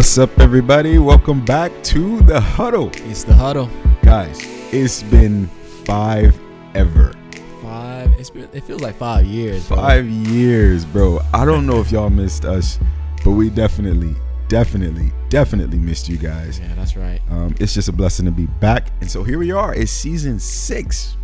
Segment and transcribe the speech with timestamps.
[0.00, 0.96] What's up, everybody?
[0.96, 2.90] Welcome back to the huddle.
[3.04, 3.68] It's the huddle.
[4.02, 4.38] Guys,
[4.72, 5.46] it's been
[5.84, 6.40] five
[6.74, 7.12] ever.
[7.60, 8.10] Five.
[8.18, 8.48] It's been.
[8.54, 9.68] It feels like five years.
[9.68, 9.76] Bro.
[9.76, 11.20] Five years, bro.
[11.34, 12.78] I don't know if y'all missed us,
[13.22, 14.16] but we definitely,
[14.48, 16.58] definitely, definitely missed you guys.
[16.58, 17.20] Yeah, that's right.
[17.28, 18.86] Um, it's just a blessing to be back.
[19.02, 19.74] And so here we are.
[19.74, 21.18] It's season six.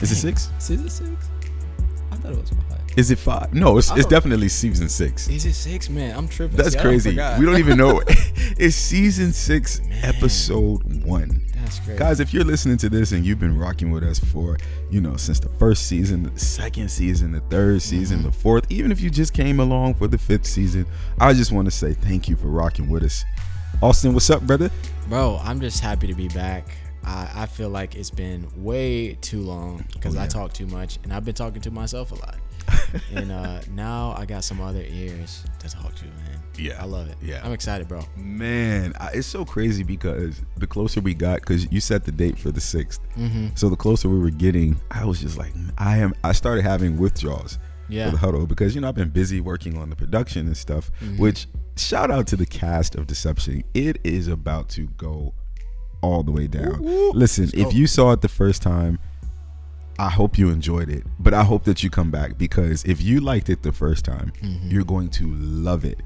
[0.00, 0.48] Is it six?
[0.58, 1.28] Season six.
[2.10, 2.69] I thought it was five.
[2.96, 3.54] Is it five?
[3.54, 5.28] No, it's, it's definitely season six.
[5.28, 6.16] Is it six, man?
[6.16, 6.56] I'm tripping.
[6.56, 7.10] That's crazy.
[7.10, 8.02] We don't even know.
[8.06, 10.04] it's season six, Man.
[10.04, 11.40] episode one.
[11.54, 11.98] That's crazy.
[11.98, 14.58] Guys, if you're listening to this and you've been rocking with us for,
[14.90, 18.26] you know, since the first season, the second season, the third season, Mm-hmm.
[18.26, 20.84] the fourth, even if you just came along for the fifth season,
[21.20, 23.24] I just want to say thank you for rocking with us.
[23.82, 24.68] Austin, what's up, brother?
[25.08, 26.66] bro, I'm just happy to be back.
[27.04, 30.24] I, I feel like it's been way too long because Oh, yeah.
[30.24, 32.36] I talk too much and I've been talking to myself a lot.
[33.14, 36.40] and uh, now I got some other ears to talk to, man.
[36.58, 36.80] Yeah.
[36.80, 37.16] I love it.
[37.22, 37.40] Yeah.
[37.44, 38.02] I'm excited, bro.
[38.16, 42.38] Man, I, it's so crazy because the closer we got, because you set the date
[42.38, 42.98] for the 6th.
[43.16, 43.48] Mm-hmm.
[43.54, 46.14] So the closer we were getting, I was just like, I am.
[46.24, 48.06] I started having withdrawals Yeah.
[48.06, 50.90] for the huddle because you know I've been busy working on the production and stuff.
[51.00, 51.18] Mhm.
[51.18, 53.62] Which shout out to the cast of Deception.
[53.74, 55.32] It is about to go
[56.02, 56.82] all the way down.
[56.82, 57.12] Woo.
[57.12, 58.98] Listen, if you saw it the first time,
[60.00, 61.04] I hope you enjoyed it.
[61.18, 64.32] But I hope that you come back because if you liked it the first time,
[64.42, 64.72] Mhm.
[64.72, 65.98] you're going to love it.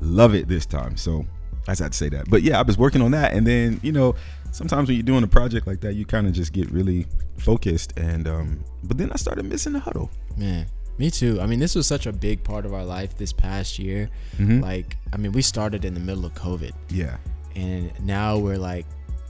[0.00, 0.96] Love it this time.
[0.96, 1.26] So
[1.68, 2.30] I just had to say that.
[2.30, 3.34] But yeah, I was working on that.
[3.34, 4.14] And then, you know,
[4.52, 7.92] sometimes when you're doing a project like that, you kind of just get really focused.
[7.98, 10.10] And, um, but then I started missing the huddle.
[10.36, 10.64] Man,
[10.98, 11.38] me too.
[11.40, 14.08] I mean, this was such a big part of our life this past year.
[14.38, 14.62] Mhm.
[14.62, 17.16] Like, I mean, we started in the middle of COVID, Yeah.
[17.54, 18.86] and now we're like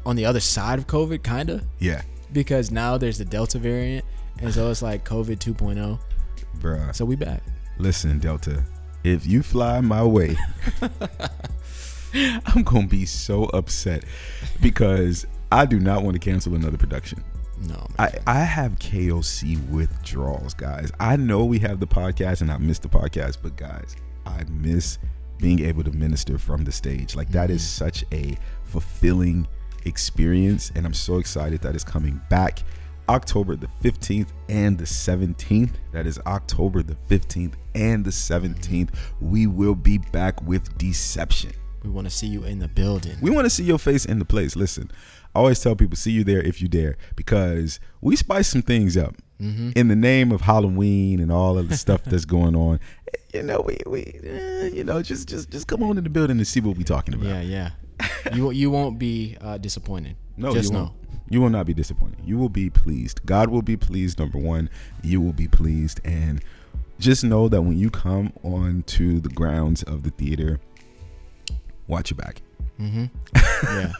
[0.06, 2.02] on the other side of COVID, kind of, Yeah.
[2.32, 4.04] Because now there's the Delta variant,
[4.40, 5.98] and so it's like COVID 2.0.
[6.58, 6.94] Bruh.
[6.94, 7.42] So we back.
[7.78, 8.62] Listen, Delta,
[9.04, 10.36] if you fly my way,
[12.14, 14.04] I'm going to be so upset
[14.60, 17.24] because I do not want to cancel another production.
[17.60, 17.86] No, man.
[17.98, 20.90] I, I have KOC withdrawals, guys.
[20.98, 24.98] I know we have the podcast and I miss the podcast, but guys, I miss
[25.38, 27.14] being able to minister from the stage.
[27.14, 27.84] Like that is mm-hmm.
[27.84, 29.46] such a fulfilling
[29.86, 32.62] experience, and I'm so excited that it's coming back
[33.08, 35.72] October the 15th and the 17th.
[35.92, 38.90] That is October the 15th and the 17th.
[39.20, 41.52] We will be back with Deception.
[41.82, 43.16] we want to see you in the building.
[43.20, 44.56] We want to see your face in the place.
[44.56, 44.90] Listen,
[45.34, 48.96] I always tell people, see you there if you dare, because we spice some things
[48.96, 49.70] up mm-hmm.
[49.74, 52.80] in the name of Halloween and all of the stuff that's going on.
[53.34, 56.36] You know, we, we eh, you know, just just just come on in the building
[56.36, 57.28] and see what we're talking about.
[57.28, 57.70] Yeah, yeah.
[58.34, 60.16] you you won't be uh, disappointed.
[60.36, 60.84] No, just you know.
[60.84, 60.94] won't.
[61.30, 62.18] You will not be disappointed.
[62.24, 63.24] You will be pleased.
[63.24, 64.18] God will be pleased.
[64.18, 64.68] Number one,
[65.02, 66.42] you will be pleased, and
[66.98, 70.60] just know that when you come onto the grounds of the theater,
[71.86, 72.42] watch your back.
[72.80, 73.04] Mm-hmm.
[73.76, 73.92] yeah.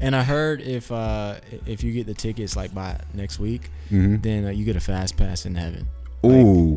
[0.00, 4.16] And I heard if uh, if you get the tickets like by next week, Mm-hmm.
[4.20, 5.86] then uh, you get a fast pass in heaven.
[6.24, 6.76] Ooh.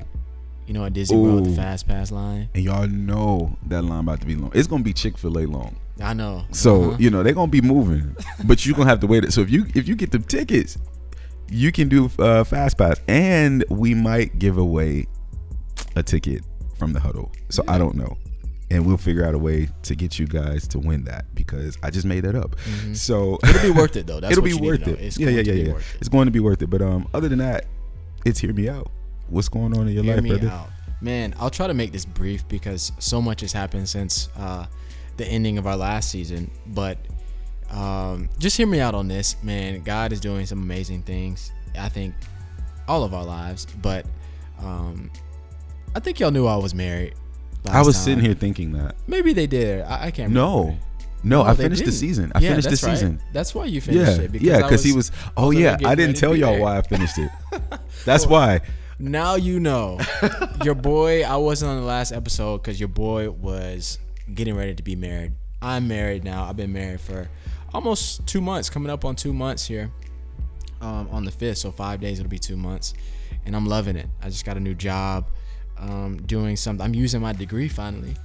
[0.67, 1.49] You know at Disney World, Ooh.
[1.49, 2.49] the fast pass line.
[2.53, 4.51] And y'all know that line about to be long.
[4.53, 5.75] It's gonna be Chick Fil A long.
[6.01, 6.45] I know.
[6.51, 6.97] So Uh-huh.
[6.99, 8.15] you know they're gonna be moving,
[8.45, 9.23] but you're gonna have to wait.
[9.25, 9.33] it.
[9.33, 10.77] So if you if you get the tickets,
[11.49, 15.07] you can do uh, fast pass, and we might give away
[15.95, 16.43] a ticket
[16.77, 17.31] from the huddle.
[17.49, 18.17] So I don't know,
[18.71, 21.89] and we'll figure out a way to get you guys to win that because I
[21.89, 22.55] just made that up.
[22.57, 22.95] Mhm.
[22.95, 24.19] So it'll be worth it though.
[24.21, 24.99] That's it'll be worth it.
[24.99, 25.73] It's yeah, going yeah, to yeah, be yeah.
[25.73, 25.97] worth it.
[25.99, 26.69] It's going to be worth it.
[26.69, 27.65] But um, other than that,
[28.25, 28.89] it's hear me out.
[29.27, 30.49] What's going on in your Hear life, me brother?
[30.49, 30.69] out,
[31.01, 31.35] man.
[31.39, 34.65] I'll try to make this brief because so much has happened since uh,
[35.19, 36.49] the ending of our last season.
[36.65, 36.97] But
[37.69, 39.81] um, just hear me out on this, man.
[39.83, 41.51] God is doing some amazing things.
[41.77, 42.15] I think
[42.87, 44.07] all of our lives, but
[44.59, 45.11] um,
[45.95, 47.13] I think y'all knew I was married.
[47.69, 48.03] I was time.
[48.05, 48.95] sitting here thinking that.
[49.05, 49.81] Maybe they did.
[49.83, 50.31] I, I can't.
[50.33, 50.81] No, remember.
[51.23, 51.99] no, I finished the didn't.
[51.99, 52.31] season.
[52.33, 52.95] I Yeah, finished the right.
[52.97, 53.21] season.
[53.33, 54.41] That's why you finished Yeah, it.
[54.41, 55.11] yeah, because he was.
[55.37, 57.29] Oh was yeah, I didn't tell y'all why I finished it.
[58.05, 58.61] That's why.
[58.97, 59.99] Now you know.
[60.63, 63.99] your boy, I wasn't on the last episode because your boy was
[64.33, 65.33] getting ready to be married.
[65.61, 66.45] I'm married now.
[66.45, 67.29] I've been married for
[67.73, 69.91] almost two months, coming up on two months here
[70.81, 71.57] um, on the 5th.
[71.57, 72.93] So, five days, it'll be two months.
[73.45, 74.07] And I'm loving it.
[74.21, 75.27] I just got a new job,
[75.77, 76.83] um, doing something.
[76.83, 78.15] I'm using my degree finally.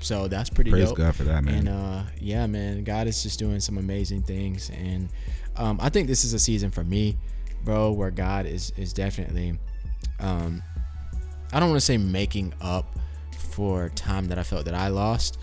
[0.00, 0.98] So, that's pretty Praise dope.
[0.98, 1.54] God for that, man.
[1.54, 5.08] And uh, yeah, man, God is just doing some amazing things, and
[5.56, 7.16] um, I think this is a season for me,
[7.64, 9.58] bro, where God is is definitely,
[10.20, 10.62] um,
[11.52, 12.93] I don't want to say making up
[13.54, 15.38] for time that I felt that I lost,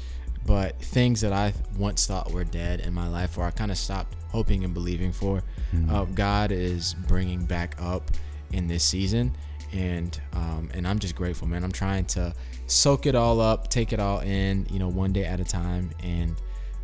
[0.45, 3.77] but things that I once thought were dead in my life, or I kind of
[3.77, 5.41] stopped hoping and believing for,
[5.89, 8.11] uh, God is bringing back up
[8.51, 9.31] in this season,
[9.71, 11.63] and um, and I'm just grateful, man.
[11.63, 12.33] I'm trying to
[12.67, 15.91] soak it all up, take it all in, you know, one day at a time,
[16.03, 16.35] and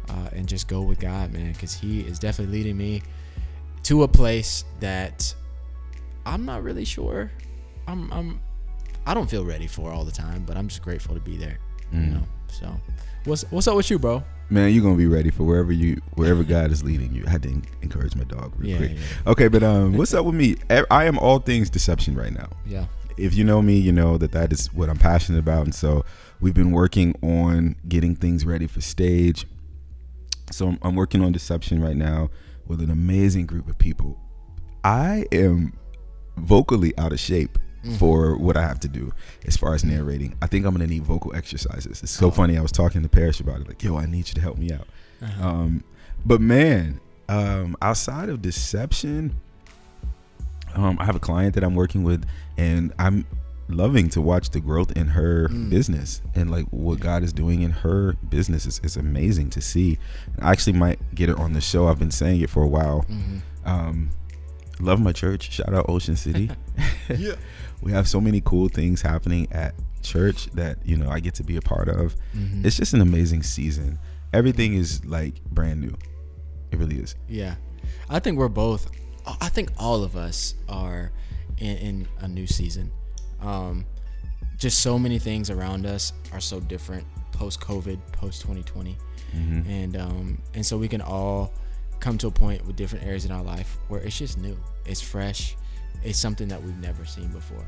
[0.10, 3.02] uh, and just go with God, man, because He is definitely leading me
[3.84, 5.36] to a place that
[6.26, 7.32] I'm not really sure.
[7.88, 8.40] I'm I'm
[9.08, 11.58] I don't feel ready for all the time, but I'm just grateful to be there.
[11.92, 12.14] You Mm.
[12.16, 12.24] know.
[12.50, 12.80] So
[13.26, 14.22] what's what's up with you, bro?
[14.50, 17.24] Man, you're gonna be ready for wherever you wherever God is leading you.
[17.26, 17.50] I had to
[17.82, 18.92] encourage my dog real Yeah, quick.
[18.94, 20.58] yeah, Okay, but um, what's up with me?
[20.92, 22.50] I am all things deception right now.
[22.66, 22.86] yeah.
[23.18, 26.06] If you know me, you know that that is what I'm passionate about, and so
[26.40, 29.48] we've been working on getting things ready for stage.
[30.52, 32.30] So I'm, I'm working on deception right now
[32.68, 34.20] with an amazing group of people.
[34.84, 35.74] I am
[36.38, 37.58] vocally out of shape
[37.98, 39.12] for what I have to do
[39.46, 40.36] as far as narrating.
[40.42, 42.02] I think I'm gonna need vocal exercises.
[42.04, 42.32] It's so Oh.
[42.32, 42.58] funny.
[42.58, 44.72] I was talking to Parrish about it, like, yo, I need you to help me
[44.72, 44.88] out.
[45.22, 45.48] Uh-huh.
[45.48, 45.84] Um,
[46.26, 47.00] but man,
[47.30, 49.36] um, outside of deception,
[50.76, 52.26] um, I have a client that I'm working with,
[52.58, 53.26] and I'm
[53.70, 55.70] loving to watch the growth in her Mm.
[55.70, 58.66] business and like what God is doing in her business.
[58.66, 59.98] It's, it's amazing to see.
[60.40, 61.88] I actually might get it on the show.
[61.88, 63.06] I've been saying it for a while.
[63.10, 63.42] Mhm.
[63.66, 64.10] Um,
[64.80, 65.52] love my church.
[65.52, 66.50] Shout out Ocean City.
[67.10, 67.34] Yeah.
[67.82, 71.44] we have so many cool things happening at church that you know I get to
[71.44, 72.16] be a part of.
[72.36, 72.66] Mhm.
[72.66, 74.00] It's just an amazing season.
[74.34, 75.96] Everything is like brand new.
[76.72, 77.16] It really is.
[77.28, 77.56] Yeah,
[78.10, 78.90] I think we're both.
[79.42, 81.12] I think all of us are
[81.58, 82.92] in, in a new season.
[83.42, 83.86] Um,
[84.58, 88.98] just so many things around us are so different post COVID, post 2020,
[89.36, 89.70] Mm-hmm.
[89.70, 91.54] and um, and so we can all
[92.00, 95.02] come to a point with different areas in our life where it's just new, it's
[95.02, 95.56] fresh,
[96.08, 97.66] it's something that we've never seen before,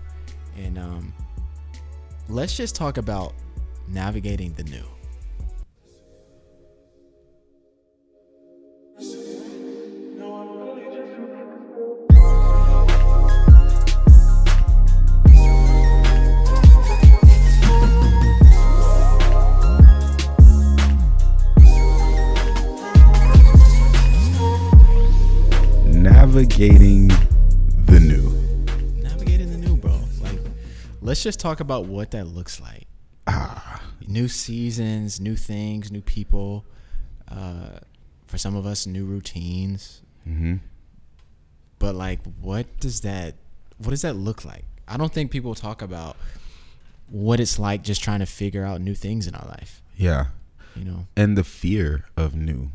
[0.56, 1.14] and um,
[2.30, 3.34] let's just talk about
[3.90, 4.86] navigating the new.
[25.92, 27.12] Navigating
[31.10, 32.88] let's just talk about what that looks like.
[33.28, 36.66] Ah, New seasons, new things, new people.
[37.28, 37.80] Uh,
[38.28, 40.02] for some of us, new routines.
[40.28, 40.56] mm-hmm.
[41.80, 43.36] But like, what does that?
[43.78, 44.66] What does that look like?
[44.88, 46.16] I don't think people talk about
[47.10, 49.82] what it's like just trying to figure out new things in our life.
[49.96, 50.28] yeah.
[50.76, 51.08] You know.
[51.18, 52.72] And the fear of new.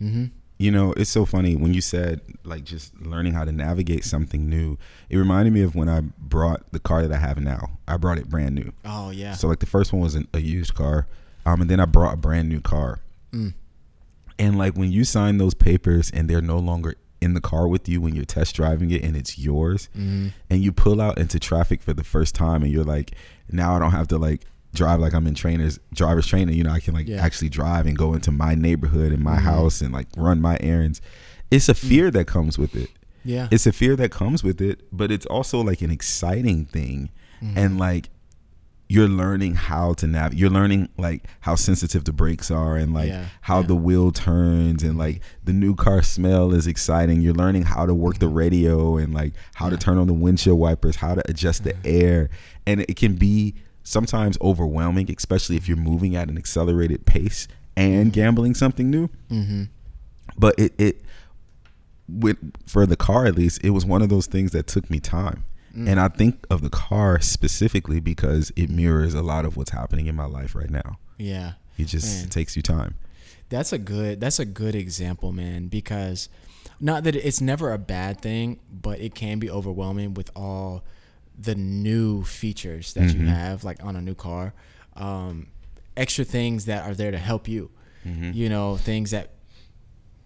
[0.00, 0.26] Mm-hmm.
[0.56, 4.48] You know, it's so funny when you said like just learning how to navigate something
[4.48, 4.78] new.
[5.10, 7.70] It reminded me of when I brought the car that I have now.
[7.88, 8.72] I brought it brand new.
[8.84, 9.34] Oh yeah.
[9.34, 11.08] So like the first one was an, a used car,
[11.44, 13.00] um, and then I brought a brand new car.
[13.32, 13.54] Mm.
[14.38, 17.88] And like when you sign those papers and they're no longer in the car with
[17.88, 20.28] you when you're test driving it and it's yours, Mm-hmm.
[20.50, 23.12] and you pull out into traffic for the first time and you're like,
[23.50, 24.42] now I don't have to like
[24.74, 26.56] drive like I'm in trainers driver's training.
[26.56, 27.22] You know, I can like Yeah.
[27.24, 29.42] actually drive and go into my neighborhood and my Mhm.
[29.42, 31.00] house and like run my errands.
[31.50, 32.90] It's a fear that comes with it.
[33.24, 33.48] Yeah.
[33.50, 37.10] It's a fear that comes with it, but it's also like an exciting thing.
[37.42, 37.56] Mhm.
[37.56, 38.10] And like
[38.86, 40.38] you're learning how to navigate.
[40.38, 43.66] You're learning like how sensitive the brakes are and like Yeah, how yeah.
[43.68, 47.22] the wheel turns and like the new car smell is exciting.
[47.22, 49.80] You're learning how to work the radio and like how to Mm-hmm.
[49.90, 52.28] Turn on the windshield wipers, how to adjust the air.
[52.66, 53.54] And it can be
[53.84, 59.08] sometimes overwhelming, especially if you're moving at an accelerated pace and gambling something new.
[59.30, 59.64] mm-hmm.
[60.36, 61.02] But it it
[62.08, 64.98] with for the car at least, it was one of those things that took me
[64.98, 65.44] time.
[65.76, 65.88] Mm.
[65.88, 70.06] And I think of the car specifically because it mirrors a lot of what's happening
[70.06, 70.98] in my life right now.
[71.18, 71.52] Yeah.
[71.78, 72.30] It just Man.
[72.30, 72.96] takes you time.
[73.48, 76.28] That's a good that's a good example, man, because
[76.80, 80.84] not that it's never a bad thing, but it can be overwhelming with all
[81.38, 83.28] the new features that you Mhm.
[83.28, 84.54] have like on a new car.
[84.96, 85.48] Um,
[85.96, 87.70] extra things that are there to help you.
[88.04, 89.30] You know, things that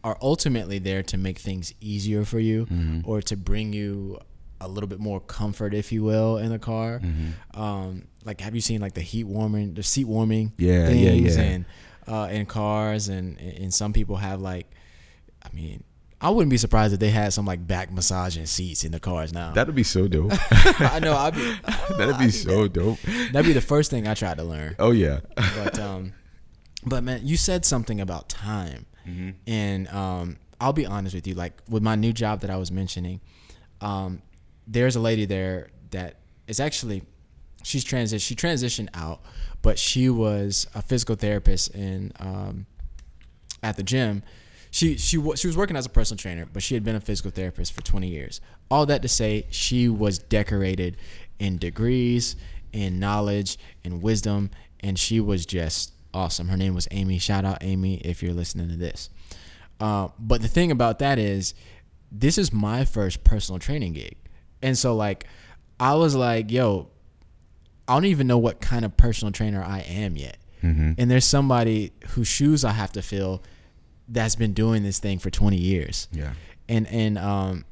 [0.03, 3.01] are ultimately there to make things easier for you Mm-hmm.
[3.09, 4.19] or to bring you
[4.61, 6.99] a little bit more comfort, if you will, in the car.
[6.99, 7.61] Mm-hmm.
[7.61, 11.41] Um, like, have you seen like the heat warming, the seat warming Yeah, yeah, yeah.
[11.41, 11.65] and
[12.09, 14.67] uh, in cars, and and some people have like,
[15.45, 15.85] I mean,
[16.21, 19.33] I wouldn't be surprised if they had some like back massaging seats in the cars
[19.33, 19.53] now.
[19.53, 20.33] That'd be so dope.
[20.51, 21.15] I know.
[21.17, 21.55] I'd be,
[21.97, 22.99] That'd be so dope.
[23.33, 24.75] that'd be the first thing I tried to learn.
[24.81, 25.21] Oh yeah.
[25.37, 26.13] But um,
[26.85, 29.31] but man, you said something about time, Mm-hmm.
[29.47, 31.35] and um, I'll be honest with you.
[31.35, 33.21] Like with my new job that I was mentioning,
[33.81, 34.21] um,
[34.67, 37.03] there's a lady there that is actually
[37.63, 39.21] she's transition she transitioned out,
[39.63, 42.67] but she was a physical therapist in um,
[43.63, 44.23] at the gym.
[44.71, 47.31] She she she was working as a personal trainer, but she had been a physical
[47.31, 48.41] therapist for 20 years.
[48.71, 50.97] All that to say, she was decorated
[51.39, 52.37] in degrees,
[52.73, 56.49] in knowledge, in wisdom, and she was just awesome.
[56.49, 57.19] Her name was Amy.
[57.19, 59.11] Shout out Amy if you're listening to this.
[59.81, 61.55] Uh, but the thing about that is,
[62.11, 64.17] this is my first personal training gig,
[64.63, 65.25] and so like,
[65.81, 66.89] I was like, yo,
[67.87, 70.37] I don't even know what kind of personal trainer I am yet.
[70.63, 70.93] Mm-hmm.
[70.99, 73.43] And there's somebody whose shoes I have to fill
[74.09, 76.09] that's been doing this thing for 20 years.
[76.13, 76.33] Yeah.
[76.69, 77.65] And and um,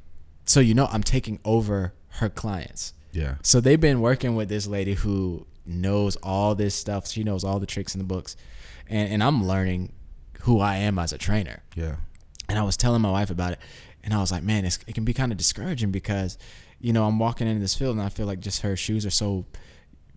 [0.45, 2.93] so you know I'm taking over her clients.
[3.11, 3.35] Yeah.
[3.43, 7.07] So they've been working with this lady who knows all this stuff.
[7.07, 8.35] She knows all the tricks in the books,
[8.87, 9.93] and and I'm learning
[10.41, 11.61] who I am as a trainer.
[11.75, 11.97] Yeah.
[12.49, 13.59] And I was telling my wife about it,
[14.07, 16.37] and I was like, man, it's, it can be kind of discouraging because,
[16.79, 19.11] you know, I'm walking into this field and I feel like just her shoes are
[19.11, 19.45] so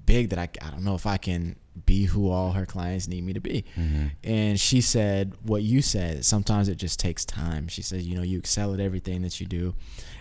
[0.07, 1.57] big that I, I don't know if I can
[1.87, 3.65] be who all her clients need me to be.
[3.77, 4.07] Mm-hmm.
[4.25, 6.25] And she said what you said.
[6.25, 7.69] Sometimes it just takes time.
[7.69, 9.75] She said, you know, you excel at everything that you do,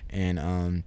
[0.10, 0.84] and um,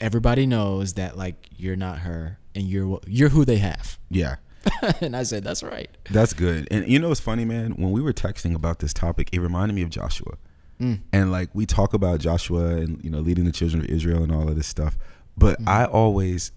[0.00, 3.98] everybody knows that like you're not her and you're you're who they have.
[4.10, 4.36] Yeah.
[5.00, 5.88] and I said, that's right.
[6.10, 6.68] That's good.
[6.70, 7.72] And you know what's funny, man?
[7.72, 10.36] When we were texting about this topic, it reminded me of Joshua.
[10.80, 11.00] Mm.
[11.12, 14.32] And like we talk about Joshua and you know leading the children of Israel and
[14.32, 14.96] all of this stuff,
[15.36, 15.68] but Mm.
[15.68, 16.52] I always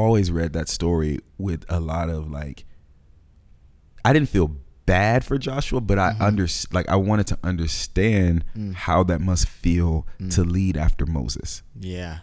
[0.00, 2.64] always read that story with a lot of like
[4.04, 6.22] I didn't feel bad for Joshua, but I Mm-hmm.
[6.22, 8.74] under like I wanted to understand Mm.
[8.74, 11.62] how that must feel to lead after Moses.
[11.78, 12.18] Yeah.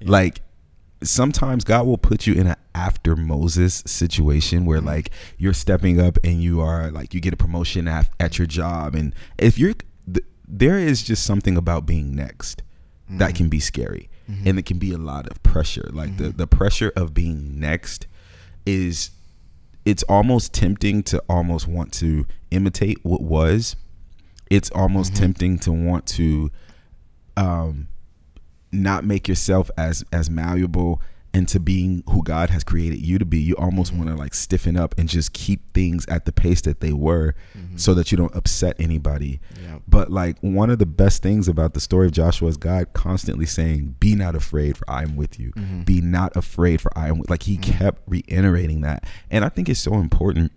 [0.00, 0.10] Yeah.
[0.10, 0.40] Like
[1.02, 6.18] sometimes God will put you in an after Moses situation where like you're stepping up
[6.22, 9.72] and you are like you get a promotion at, at your job and if you're
[10.12, 12.62] th- there is just something about being next
[13.08, 14.48] that can be scary Mm-hmm.
[14.48, 15.88] and it can be a lot of pressure.
[15.92, 16.36] Like the mm-hmm.
[16.36, 18.06] the pressure of being next
[18.64, 19.10] is
[19.84, 23.76] it's almost tempting to almost want to imitate what was.
[24.48, 25.22] It's almost mm-hmm.
[25.22, 26.50] tempting to want to
[27.36, 27.88] um
[28.72, 31.00] not make yourself as as malleable
[31.32, 34.76] into being who God has created you to be, you almost want to like stiffen
[34.76, 37.76] up and just keep things at the pace that they were mm-hmm.
[37.76, 39.40] so that you don't upset anybody.
[39.62, 39.78] Yeah.
[39.86, 43.46] But like one of the best things about the story of Joshua is God constantly
[43.46, 45.52] saying, Be not afraid, for I am with you.
[45.52, 45.82] Mm-hmm.
[45.82, 47.78] Be not afraid, for I am with like he mm-hmm.
[47.78, 49.04] kept reiterating that.
[49.30, 50.52] And I think it's so important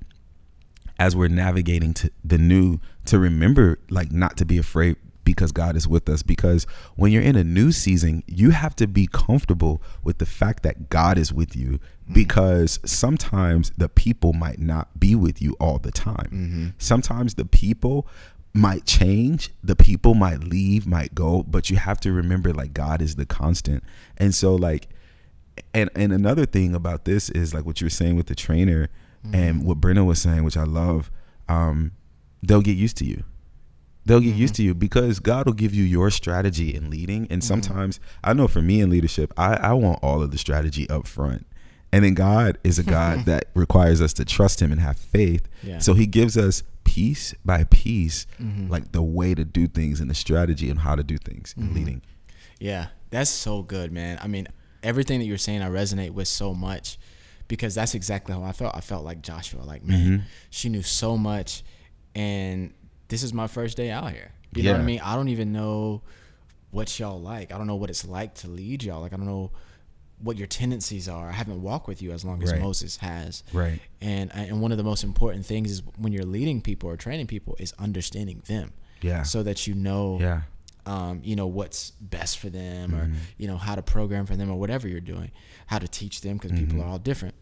[1.00, 4.96] as we're navigating to the new to remember like not to be afraid
[5.33, 8.87] because God is with us because when you're in a new season you have to
[8.87, 12.13] be comfortable with the fact that God is with you mm-hmm.
[12.13, 16.67] because sometimes the people might not be with you all the time mm-hmm.
[16.77, 18.07] sometimes the people
[18.53, 23.01] might change the people might leave might go but you have to remember like God
[23.01, 23.83] is the constant
[24.17, 24.89] and so like
[25.73, 28.89] and and another thing about this is like what you were saying with the trainer
[29.31, 29.67] and mm-hmm.
[29.67, 31.11] what Brenna was saying, which I love.
[31.47, 31.91] Um,
[32.41, 33.23] they'll get used to you.
[34.05, 34.63] They'll get used mm-hmm.
[34.63, 37.27] to you because God will give you your strategy in leading.
[37.29, 37.48] And mm-hmm.
[37.48, 41.07] sometimes I know for me in leadership, I, I want all of the strategy up
[41.07, 41.45] front.
[41.91, 45.48] And then God is a God that requires us to trust him and have faith.
[45.62, 45.79] Yeah.
[45.79, 48.69] So he gives us piece by piece, Mm-hmm.
[48.69, 51.63] like the way to do things and the strategy and how to do things in
[51.63, 51.75] mm-hmm.
[51.75, 52.01] leading.
[52.60, 54.19] Yeah, that's so good, man.
[54.22, 54.48] I mean,
[54.81, 56.98] everything that you're saying, I resonate with so much
[57.48, 58.75] because that's exactly how I felt.
[58.75, 59.62] I felt like Joshua.
[59.62, 61.63] Like, man, she knew so much,
[62.15, 62.74] and
[63.07, 64.31] this is my first day out here.
[64.55, 65.01] You know what I mean?
[65.03, 66.01] I don't even know
[66.72, 67.51] what y'all like.
[67.53, 69.01] I don't know what it's like to lead y'all.
[69.01, 69.51] Like, I don't know
[70.19, 71.27] what your tendencies are.
[71.29, 72.62] I haven't walked with you as long as Right.
[72.62, 73.43] Moses has.
[73.51, 73.79] Right.
[74.01, 77.27] And and one of the most important things is when you're leading people or training
[77.27, 78.74] people is understanding them.
[79.01, 79.24] Yeah.
[79.24, 80.41] So that you know Yeah.
[80.86, 83.15] um, you know what's best for them or Mm-hmm.
[83.38, 85.31] you know how to program for them or whatever you're doing
[85.67, 86.81] how to teach them because people Mm-hmm.
[86.83, 87.36] are all different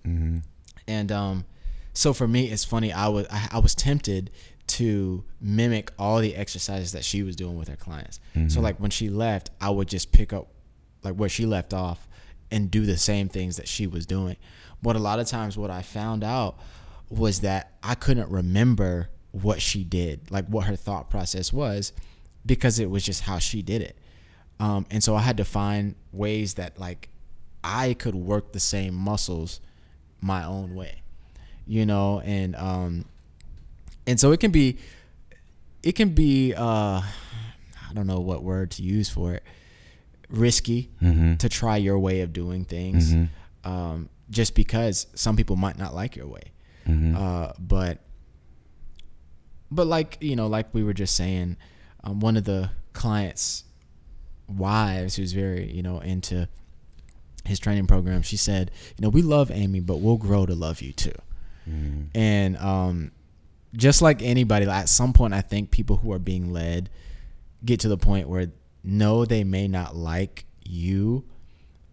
[0.87, 1.45] and um,
[1.93, 4.31] so for me it's funny i was I, I was tempted
[4.81, 8.19] to mimic all the exercises that she was doing with her clients.
[8.35, 8.49] Mm-hmm.
[8.49, 10.47] so like when she left i would just pick up
[11.03, 12.07] like where she left off
[12.49, 14.35] and do the same things that she was doing.
[14.83, 16.57] But a lot of times what i found out
[17.09, 21.93] was that i couldn't remember what she did like what her thought process was
[22.45, 23.97] because it was just how she did it.
[24.59, 27.09] Um, and so i had to find ways that like
[27.63, 29.61] i could work the same muscles
[30.21, 31.01] my own way
[31.67, 32.19] you know?
[32.21, 33.05] And um
[34.07, 34.77] and so it can be
[35.83, 39.43] it can be uh i don't know what word to use for it
[40.29, 40.89] risky
[41.37, 43.13] to try your way of doing things
[43.63, 46.51] um just because some people might not like your way.
[47.15, 47.99] Uh but
[49.69, 51.57] but like you know like we were just saying
[52.03, 53.65] um, one of the clients
[54.47, 56.47] wives who's very you know into
[57.45, 60.81] his training program she said you know we love amy but we'll grow to love
[60.81, 61.11] you too.
[62.15, 63.11] And um
[63.75, 66.89] just like anybody at some point i think people who are being led
[67.63, 68.47] get to the point where
[68.83, 71.23] no they may not like you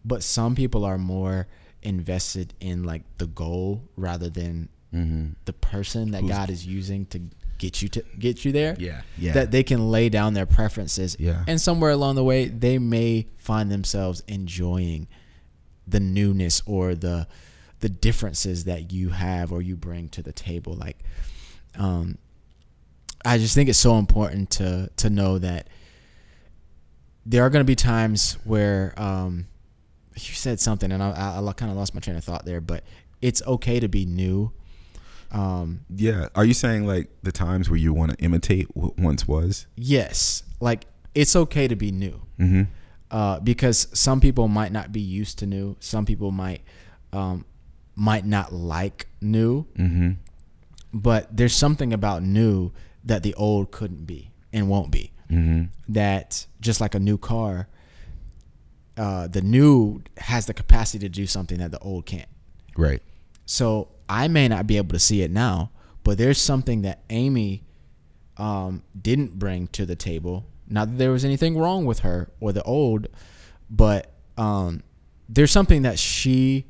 [0.05, 1.47] but some people are more
[1.83, 5.33] invested in like the goal rather than Mm-hmm.
[5.45, 7.21] the person that Who's- God is using to
[7.59, 8.75] get you to get you there.
[8.79, 9.03] Yeah.
[9.19, 9.35] Yeah.
[9.35, 11.15] That they can lay down their preferences.
[11.21, 11.45] Yeah.
[11.47, 15.07] And somewhere along the way, they may find themselves enjoying
[15.87, 17.27] the newness or the
[17.81, 20.73] the differences that you have or you bring to the table.
[20.73, 20.97] Like,
[21.79, 22.19] um,
[23.25, 25.69] I just think it's so important to to know that
[27.27, 29.47] there are going to be times where um,
[30.15, 32.61] you said something, and I, I, I kind of lost my train of thought there.
[32.61, 32.85] But
[33.21, 34.53] it's okay to be new.
[35.31, 36.29] Um, yeah.
[36.35, 39.67] Are you saying like the times where you want to imitate what once was?
[39.77, 42.23] yes, like it's okay to be new.
[42.39, 42.63] Mm-hmm.
[43.11, 45.77] uh, because some people might not be used to new.
[45.81, 46.63] Some people might
[47.13, 47.45] um,
[47.97, 50.11] might not like new, Mm-hmm.
[50.93, 52.73] But there's something about new
[53.05, 55.13] that the old couldn't be and won't be.
[55.31, 55.65] Mm-hmm.
[55.93, 57.69] That just like a new car,
[58.97, 62.29] uh, the new has the capacity to do something that the old can't.
[62.77, 63.03] Right.
[63.47, 65.71] So I may not be able to see it now,
[66.05, 67.65] but there's something that Amy
[68.37, 70.47] um, didn't bring to the table.
[70.67, 73.09] Not that there was anything wrong with her or the old,
[73.71, 74.83] but um,
[75.29, 76.67] there's something that she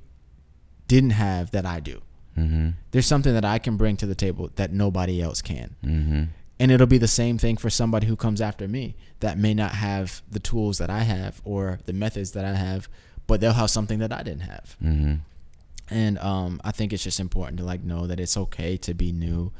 [0.89, 2.01] didn't have that I do.
[2.39, 2.69] Mm-hmm.
[2.93, 5.75] There's something that I can bring to the table that nobody else can.
[5.85, 6.23] Mm-hmm.
[6.61, 9.73] And it'll be the same thing for somebody who comes after me that may not
[9.73, 12.89] have the tools that I have or the methods that I have,
[13.27, 15.15] but they'll have something that I didn't have Mm-hmm.
[15.91, 19.13] and um, I think it's just important to like know that it's okay to be
[19.13, 19.53] new,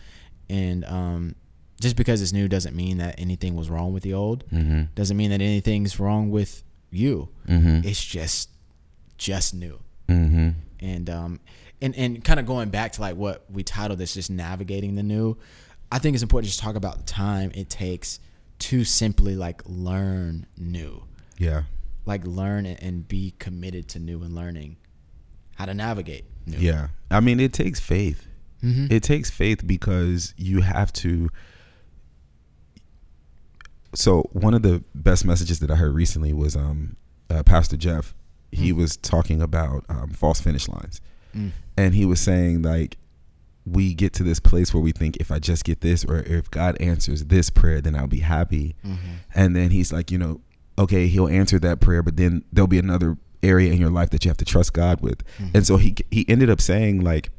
[0.51, 1.35] and um,
[1.81, 4.45] just because it's new doesn't mean that anything was wrong with the old.
[4.51, 4.85] Mm-hmm.
[4.95, 7.29] Doesn't mean that anything's wrong with you.
[7.49, 7.87] Mm-hmm.
[7.87, 8.51] It's just
[9.19, 10.49] just new, Mm-hmm.
[10.81, 11.41] and um,
[11.81, 15.03] and and kind of going back to like what we titled this, just navigating the
[15.03, 15.37] new.
[15.91, 18.21] I think it's important to just talk about the time it takes
[18.61, 21.05] to simply like learn new,
[21.39, 21.63] Yeah.
[22.05, 24.77] like learn and, be committed to new and learning
[25.55, 26.59] how to navigate new.
[26.59, 26.89] Yeah.
[27.11, 28.27] I mean, it takes faith.
[28.63, 28.93] Mm-hmm.
[28.93, 31.31] It takes faith because you have to.
[33.95, 36.97] So one of the best messages that I heard recently was um,
[37.31, 38.15] uh, Pastor Jeff.
[38.51, 38.77] He Mm.
[38.77, 41.01] was talking about um, false finish lines,
[41.37, 41.51] Mm.
[41.77, 42.97] and he was saying like
[43.67, 46.51] we get to this place where we think if I just get this or if
[46.51, 48.75] God answers this prayer, then I'll be happy.
[48.85, 49.15] Mm-hmm.
[49.35, 50.41] And then he's like, you know,
[50.79, 54.25] okay, he'll answer that prayer, but then there'll be another area in your life that
[54.25, 55.23] you have to trust God with.
[55.39, 55.51] Mhm.
[55.55, 57.31] And so he he ended up saying like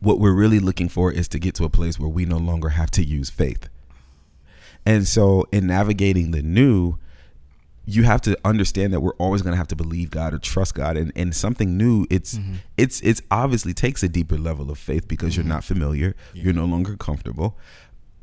[0.00, 2.70] what we're really looking for is to get to a place where we no longer
[2.70, 3.68] have to use faith.
[4.86, 6.98] And so in navigating the new,
[7.86, 10.74] you have to understand that we're always going to have to believe God or trust
[10.74, 12.54] God and and something new it's Mhm.
[12.76, 15.48] it's it's obviously takes a deeper level of faith because you're Mhm.
[15.48, 16.44] not familiar, Yeah.
[16.44, 17.58] you're no longer comfortable.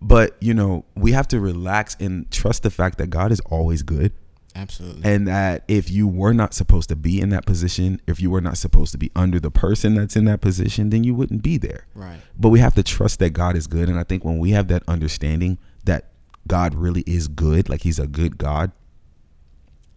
[0.03, 3.83] But, you know, we have to relax and trust the fact that God is always
[3.83, 4.11] good
[4.55, 5.03] Absolutely.
[5.03, 8.41] and that if you were not supposed to be in that position, if you were
[8.41, 11.57] not supposed to be under the person that's in that position, then you wouldn't be
[11.57, 11.85] there.
[11.93, 12.19] right.
[12.35, 13.89] But we have to trust that God is good.
[13.89, 16.07] And I think when we have that understanding that
[16.47, 18.71] God really is good, like He's a good God,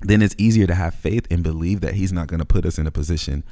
[0.01, 2.79] then it's easier to have faith and believe that He's not going to put us
[2.79, 3.45] in a position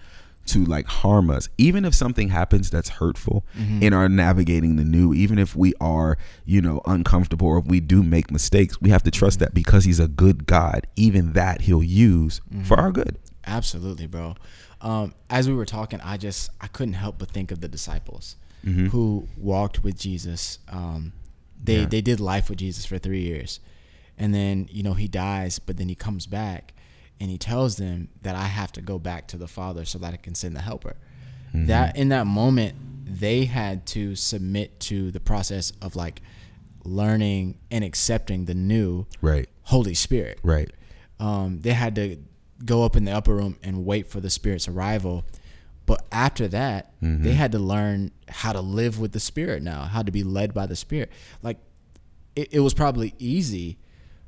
[0.44, 1.48] to like harm us.
[1.56, 3.80] Even if something happens that's hurtful Mhm.
[3.82, 7.78] in our navigating the new, even if we are, you know, uncomfortable or if we
[7.78, 11.62] do make mistakes, we have to trust that because He's a good God, even that
[11.62, 13.18] He'll use for our good.
[13.46, 14.34] Absolutely, bro.
[14.80, 18.34] Um, as we were talking, I just I couldn't help but think of the disciples
[18.66, 18.88] Mhm.
[18.88, 20.58] who walked with Jesus.
[20.68, 21.12] Um,
[21.62, 21.86] they Yeah.
[21.86, 23.60] they did life with Jesus for three years,
[24.22, 26.72] and then you know he dies, but then he comes back,
[27.20, 30.14] and he tells them that I have to go back to the Father so that
[30.14, 30.96] I can send the Helper.
[31.48, 31.66] Mm-hmm.
[31.66, 36.22] That in that moment, they had to submit to the process of like
[36.84, 40.70] learning and accepting the new Right, Holy Spirit right.
[41.20, 42.16] um, they had to
[42.64, 45.24] go up in the upper room and wait for the spirit's arrival.
[45.86, 47.22] But after that, Mhm.
[47.24, 50.54] they had to learn how to live with the spirit now, how to be led
[50.54, 51.10] by the spirit.
[51.42, 51.58] Like
[52.36, 53.78] it, it was probably easy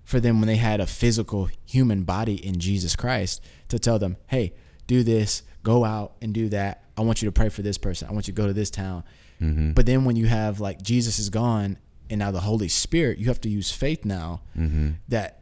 [0.05, 4.17] for them when they had a physical human body in Jesus Christ to tell them,
[4.27, 4.53] hey,
[4.87, 6.85] do this, go out and do that.
[6.97, 8.09] I want you to pray for this person.
[8.09, 9.03] I want you to go to this town.
[9.41, 9.73] Mm-hmm.
[9.73, 11.79] But then when you have like Jesus is gone
[12.11, 14.91] and now the Holy Spirit, you have to use faith now Mm-hmm.
[15.09, 15.41] that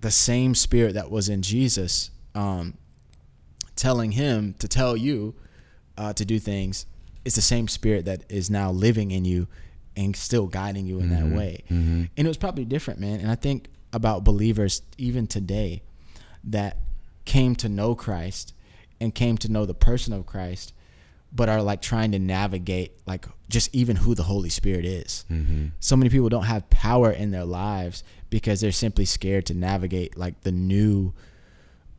[0.00, 2.74] the same spirit that was in Jesus, um,
[3.76, 5.34] telling him to tell you
[5.96, 6.86] uh, to do things,
[7.24, 9.46] it's the same spirit that is now living in you
[9.96, 11.62] and still guiding you in that way.
[11.70, 12.04] Mm-hmm.
[12.16, 13.20] And it was probably different, man.
[13.20, 15.82] And I think about believers even today
[16.44, 16.76] that
[17.24, 18.54] came to know Christ
[19.00, 20.72] and came to know the person of Christ,
[21.32, 25.66] but are like trying to navigate like just even who the Holy Spirit is Mm-hmm.
[25.80, 30.16] so many people don't have power in their lives because they're simply scared to navigate
[30.16, 31.12] like the new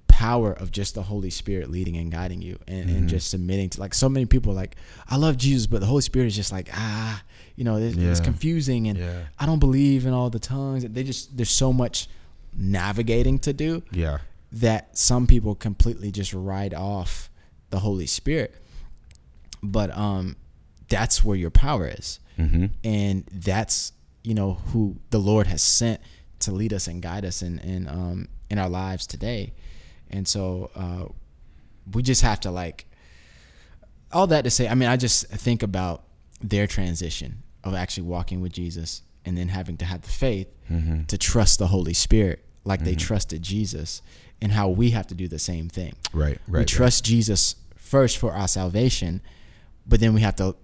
[0.08, 3.08] power of just the Holy Spirit leading and guiding you and, and Mm-hmm.
[3.08, 4.76] just submitting to like so many people like
[5.10, 7.22] I love Jesus but the Holy Spirit is just like ah
[7.62, 9.22] you know it's, it's confusing and Yeah.
[9.42, 11.98] I don't believe in all the tongues they just there's so much
[12.58, 14.18] navigating to do Yeah.
[14.66, 17.30] that some people completely just ride off
[17.70, 18.52] the Holy Spirit
[19.76, 20.36] but um
[20.90, 22.66] that's where your power is Mm-hmm.
[22.84, 23.94] and that's
[24.24, 26.00] you know who the Lord has sent
[26.40, 29.54] to lead us and guide us in in um in our lives today,
[30.10, 31.06] and so uh,
[31.94, 32.86] we just have to like
[34.12, 34.68] all that to say.
[34.68, 36.04] I mean, I just think about
[36.54, 41.04] their transition of actually walking with Jesus and then having to have the faith Mm-hmm.
[41.08, 44.02] to trust the Holy Spirit like they trusted Jesus,
[44.42, 46.38] and how we have to do the same thing Right.
[46.48, 46.60] Right.
[46.60, 49.22] we trust Jesus first for our salvation,
[49.86, 50.56] but then we have to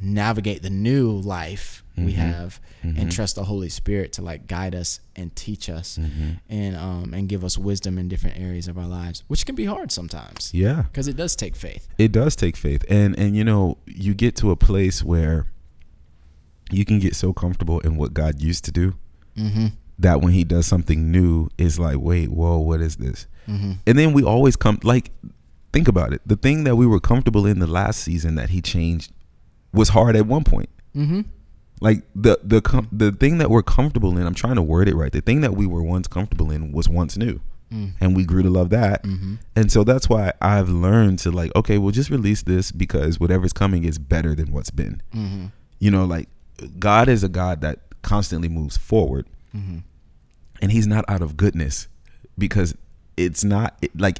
[0.00, 2.20] navigate the new life we Mm-hmm.
[2.20, 6.30] have and trust the Holy Spirit to like guide us and teach us Mm-hmm.
[6.50, 9.64] and um and give us wisdom in different areas of our lives, which can be
[9.64, 10.82] hard sometimes Yeah.
[10.82, 11.88] because it does take faith.
[11.96, 15.46] it does take faith and and you know you get to a place where
[16.70, 18.94] you can get so comfortable in what god used to do
[19.36, 19.66] Mm-hmm.
[19.98, 23.72] that when he does something new is like wait whoa what is this Mm-hmm.
[23.86, 25.10] and then we always come like
[25.72, 28.60] think about it the thing that we were comfortable in the last season that he
[28.62, 29.12] changed
[29.72, 31.22] was hard at one point Mm-hmm.
[31.80, 34.94] like the the com- the thing that we're comfortable in i'm trying to word it
[34.94, 37.40] right the thing that we were once comfortable in was once new
[37.72, 37.92] Mm.
[37.98, 39.34] and we grew to love that Mm-hmm.
[39.56, 43.54] and so that's why I've learned to like, okay, we'll just release this because whatever's
[43.54, 45.00] coming is better than what's been.
[45.14, 45.46] Mm-hmm.
[45.80, 46.28] You know, like
[46.78, 49.78] God is a God that constantly moves forward Mm-hmm.
[50.60, 51.86] and he's not out of goodness
[52.36, 52.74] because
[53.16, 54.18] it's not it, like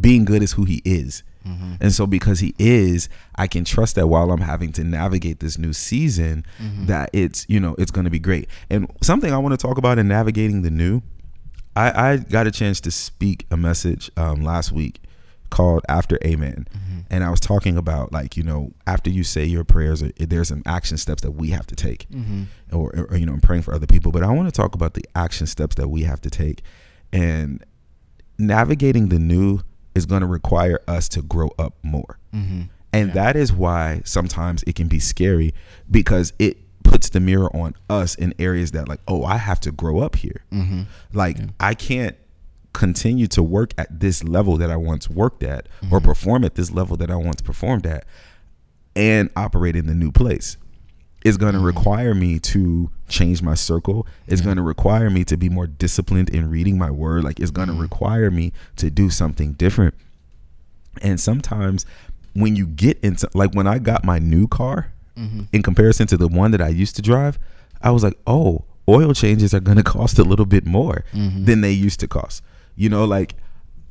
[0.00, 1.24] being good is who he is.
[1.44, 1.72] Mm-hmm.
[1.80, 5.58] And so because he is, I can trust that while I'm having to navigate this
[5.58, 6.86] new season Mm-hmm.
[6.86, 8.48] that it's, you know, it's going to be great.
[8.70, 11.02] And something I want to talk about in navigating the new,
[11.74, 15.00] I, I got a chance to speak a message um, last week
[15.50, 16.66] called After Amen.
[16.70, 16.98] Mm-hmm.
[17.10, 20.62] And I was talking about like, you know, after you say your prayers, there's some
[20.66, 22.42] action steps that we have to take Mm-hmm.
[22.76, 24.12] or, or you know, I'm praying for other people.
[24.12, 26.62] But I want to talk about the action steps that we have to take.
[27.12, 27.64] And
[28.38, 29.60] navigating the new
[29.94, 32.18] is going to require us to grow up more.
[32.34, 32.62] Mm-hmm.
[32.92, 33.14] And Yeah.
[33.14, 35.52] that is why sometimes it can be scary
[35.90, 39.72] because it puts the mirror on us in areas that like, oh, I have to
[39.72, 40.44] grow up here.
[40.52, 40.82] Mm-hmm.
[41.12, 42.16] Like I can't
[42.72, 45.94] continue to work at this level that I once worked at Mm-hmm.
[45.94, 48.04] or perform at this level that I once performed at
[48.96, 50.56] and operate in the new place.
[51.24, 51.60] It's going Mm-hmm.
[51.62, 54.06] to require me to change my circle.
[54.26, 57.24] It's going to require me to be more disciplined in reading my word.
[57.24, 57.82] Like it's going to Mm-hmm.
[57.82, 59.94] require me to do something different.
[61.02, 61.86] And sometimes
[62.34, 65.42] when you get into like when I got my new car Mm-hmm.
[65.52, 67.40] in comparison to the one that I used to drive,
[67.82, 71.44] I was like, "Oh, oil changes are going to cost a little bit more Mm-hmm.
[71.46, 72.40] than they used to cost."
[72.78, 73.34] You know, like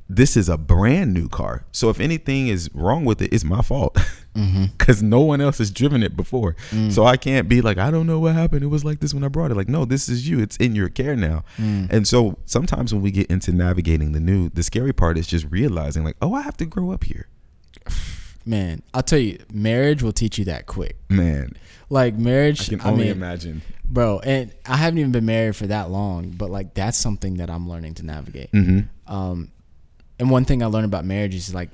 [0.10, 1.66] this is a brand new car.
[1.74, 3.98] So if anything is wrong with it, it's my fault.
[4.38, 4.66] Mm-hmm.
[4.78, 6.56] Cuz no one else has driven it before.
[6.70, 6.92] Mm.
[6.92, 8.62] So I can't be like, "I don't know what happened.
[8.62, 10.40] It was like this when I brought it." Like, "No, this is you.
[10.40, 11.92] It's in your care now." Mm.
[11.92, 15.48] And so sometimes when we get into navigating the new, the scary part is just
[15.50, 17.26] realizing like, "Oh, I have to grow up here."
[18.46, 20.98] Man, I'll tell you, marriage will teach you that quick.
[21.10, 21.54] Man,
[21.90, 22.62] Like marriage.
[22.62, 23.64] I can I, only mean, imagine.
[23.90, 27.50] Bro, and I haven't even been married for that long, but like that's something that
[27.50, 28.52] I'm learning to navigate.
[28.52, 28.88] Mhm.
[29.08, 29.52] Um,
[30.20, 31.70] and one thing I learned about marriage is like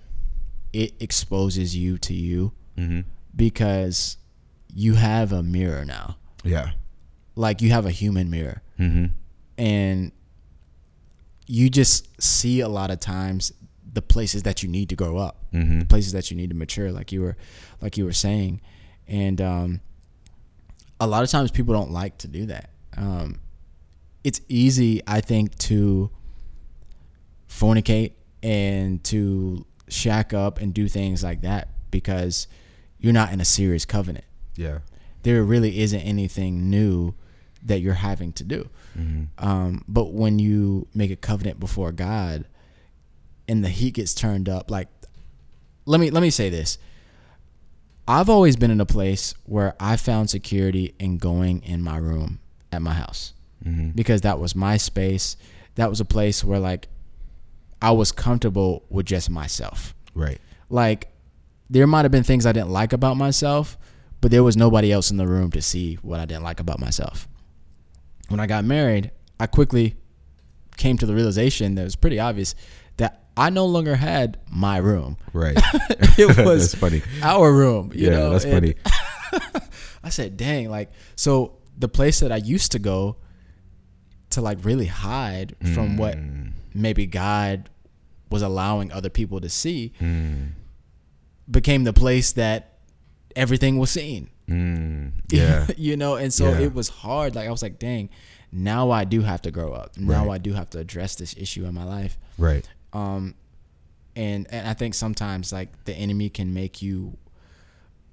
[0.74, 3.06] it exposes you to you Mhm.
[3.36, 4.18] because
[4.74, 6.18] you have a mirror now.
[6.44, 6.72] Yeah.
[7.36, 9.12] Like you have a human mirror, Mhm.
[9.58, 10.12] and
[11.48, 13.52] you just see a lot of times
[13.92, 15.82] the places that you need to grow up, Mhm.
[15.82, 17.38] the places that you need to mature, like you were,
[17.82, 18.60] like you were saying,
[19.08, 19.82] and um,
[21.04, 22.70] a lot of times people don't like to do that.
[22.98, 23.40] Um,
[24.24, 26.10] it's easy, I think, to
[27.50, 32.48] fornicate and to shack up and do things like that because
[33.00, 34.26] you're not in a serious covenant.
[34.56, 34.80] Yeah.
[35.24, 37.14] There really isn't anything new
[37.66, 38.70] that you're having to do.
[38.98, 39.28] Mhm.
[39.38, 42.46] Um, but when you make a covenant before God
[43.48, 44.90] and the heat gets turned up, like
[45.86, 46.78] let me let me say this.
[48.08, 52.40] I've always been in a place where I found security in going in my room
[52.72, 53.34] at my house
[53.66, 53.96] Mhm.
[53.96, 55.38] because that was my space.
[55.76, 56.88] That was a place where like
[57.82, 59.94] I was comfortable with just myself.
[60.14, 60.40] Right.
[60.70, 61.10] Like
[61.70, 63.78] there might have been things I didn't like about myself,
[64.22, 66.80] but there was nobody else in the room to see what I didn't like about
[66.80, 67.28] myself.
[68.30, 69.96] When I got married, I quickly
[70.78, 72.56] came to the realization that was pretty obvious
[73.36, 75.18] I no longer had my room.
[75.34, 75.58] Right.
[76.18, 77.02] It was that's funny.
[77.24, 77.92] our room.
[77.96, 78.30] You yeah, know?
[78.32, 78.76] that's And funny.
[80.04, 83.18] I said, dang, like so the place that I used to go
[84.32, 86.52] to like really hide from what Mm.
[86.74, 87.70] maybe God
[88.30, 90.52] was allowing other people to see Mm.
[91.50, 92.78] became the place that
[93.36, 94.30] everything was seen.
[94.48, 95.14] Mm.
[95.32, 95.68] Yeah.
[95.78, 96.60] you know, and so Yeah.
[96.66, 97.34] it was hard.
[97.36, 98.10] Like I was like, dang,
[98.52, 99.98] now I do have to grow up.
[99.98, 100.36] Now Right.
[100.36, 102.18] I do have to address this issue in my life.
[102.38, 102.68] right.
[102.94, 103.36] Um,
[104.16, 107.18] and and I think sometimes like the enemy can make you.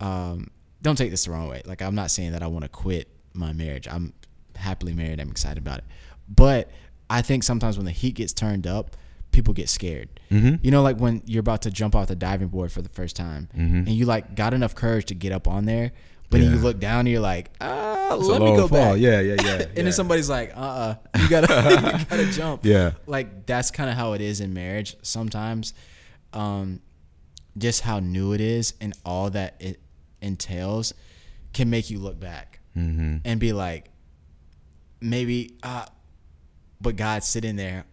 [0.00, 0.48] Um,
[0.82, 1.62] don't take this the wrong way.
[1.66, 3.86] Like I'm not saying that I want to quit my marriage.
[3.86, 4.14] I'm
[4.56, 5.20] happily married.
[5.20, 5.84] I'm excited about it.
[6.28, 6.70] But
[7.10, 8.96] I think sometimes when the heat gets turned up,
[9.30, 10.08] people get scared.
[10.30, 10.56] Mm-hmm.
[10.64, 13.14] You know, like when you're about to jump off the diving board for the first
[13.14, 13.86] time, Mhm.
[13.86, 15.92] and you like got enough courage to get up on there,
[16.30, 18.92] but then you look down and you're like, ah, It's let me go fall.
[18.92, 18.98] back.
[19.00, 19.52] Yeah, yeah, yeah.
[19.62, 19.82] and yeah.
[19.82, 22.64] then somebody's like, uh, uh you gotta, you gotta jump.
[22.64, 22.92] Yeah.
[23.06, 25.74] Like that's kind of how it is in marriage sometimes.
[26.32, 26.80] Um,
[27.58, 29.80] just how new it is and all that it
[30.22, 30.94] entails
[31.52, 33.16] can make you look back Mm-hmm.
[33.24, 33.90] and be like,
[35.00, 35.86] maybe, uh,
[36.80, 37.84] but God's sitting there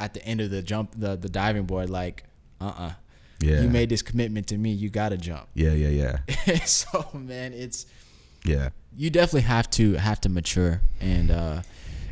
[0.00, 2.24] at the end of the jump, the the diving board, like,
[2.60, 2.92] uh, uh
[3.42, 3.62] Yeah.
[3.62, 5.48] you made this commitment to me, you gotta jump.
[5.54, 6.64] Yeah, yeah, yeah.
[6.64, 7.86] so man, it's
[8.44, 8.70] Yeah.
[8.96, 11.54] you definitely have to have to mature, and uh,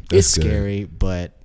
[0.09, 0.45] That's it's good.
[0.45, 1.37] scary, but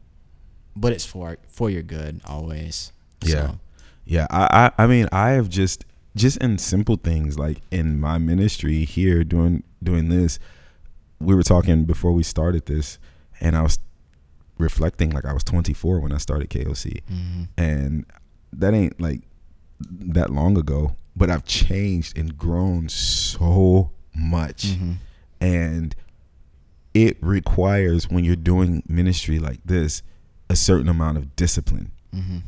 [0.76, 2.92] but it's for for your good always.
[3.22, 3.32] Yeah.
[3.48, 3.60] So,
[4.06, 8.18] Yeah, I, I I mean I have just just in simple things like in my
[8.18, 10.40] ministry here doing doing this,
[11.20, 12.98] we were talking before we started this,
[13.42, 13.80] and I was
[14.58, 17.48] reflecting like I was 24 when I started KOC, mhm.
[17.58, 18.06] and
[18.54, 19.22] that ain't like
[19.80, 24.96] that long ago, but I've changed and grown so much, Mhm.
[25.42, 25.96] and
[26.94, 30.02] it requires when you're doing ministry like this
[30.50, 32.44] a certain amount of discipline Mhm.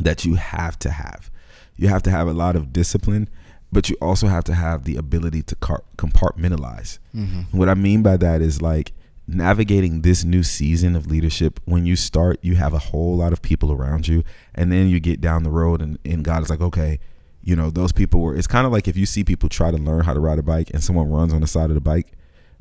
[0.00, 1.30] that you have to have.
[1.76, 3.28] You have to have a lot of discipline,
[3.70, 6.98] but you also have to have the ability to car- compartmentalize.
[7.14, 7.46] Mhm.
[7.52, 8.92] What I mean by that is like
[9.28, 11.60] navigating this new season of leadership.
[11.66, 14.98] When you start, you have a whole lot of people around you, and then you
[15.00, 16.98] get down the road, and, and God is like, okay,
[17.42, 18.34] you know, those people were.
[18.34, 20.42] It's kind of like if you see people try to learn how to ride a
[20.42, 22.12] bike, and someone runs on the side of the bike,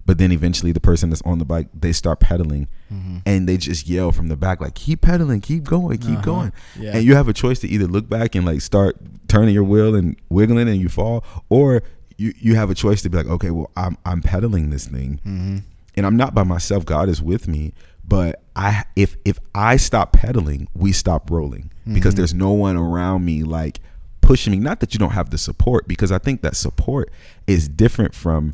[0.05, 3.21] but then eventually the person that's on the bike they start pedaling, Mhm.
[3.25, 6.21] and they just yell from the back like, keep pedaling, keep going, keep Uh-huh.
[6.21, 6.95] going Yeah.
[6.95, 8.95] and you have a choice to either look back and like start
[9.27, 11.83] turning your wheel and wiggling and you fall or
[12.17, 15.19] you, you have a choice to be like okay well i'm i'm pedaling this thing
[15.27, 15.63] Mhm.
[15.97, 17.73] And i'm not by myself god is with me
[18.07, 22.17] but i if if i stop pedaling we stop rolling because Mhm.
[22.17, 23.79] there's no one around me like
[24.21, 27.09] pushing me not that you don't have the support because i think that support
[27.47, 28.53] is different from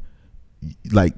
[0.92, 1.14] like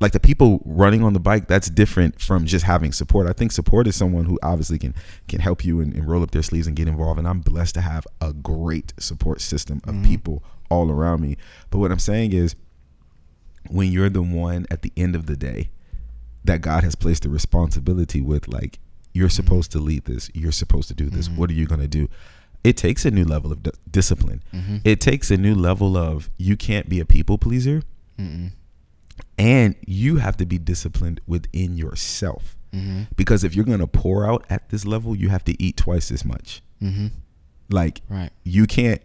[0.00, 3.50] like the people running on the bike that's different from just having support i think
[3.52, 4.94] support is someone who obviously can
[5.28, 7.74] can help you and, and roll up their sleeves and get involved and i'm blessed
[7.74, 10.04] to have a great support system of Mhm.
[10.04, 11.36] people all around me
[11.70, 12.54] but what i'm saying is
[13.68, 15.70] when you're the one at the end of the day
[16.44, 18.78] that god has placed the responsibility with like
[19.12, 21.36] you're supposed to lead this you're supposed to do this Mhm.
[21.36, 22.08] what are you going to do
[22.62, 24.80] it takes a new level of di- discipline Mhm.
[24.84, 27.82] it takes a new level of you can't be a people pleaser
[28.18, 28.52] Mhm.
[29.38, 33.06] and you have to be disciplined within yourself Mhm.
[33.16, 36.10] because if you're going to pour out at this level you have to eat twice
[36.10, 37.10] as much Mhm.
[37.70, 38.30] like Right.
[38.44, 39.00] you can't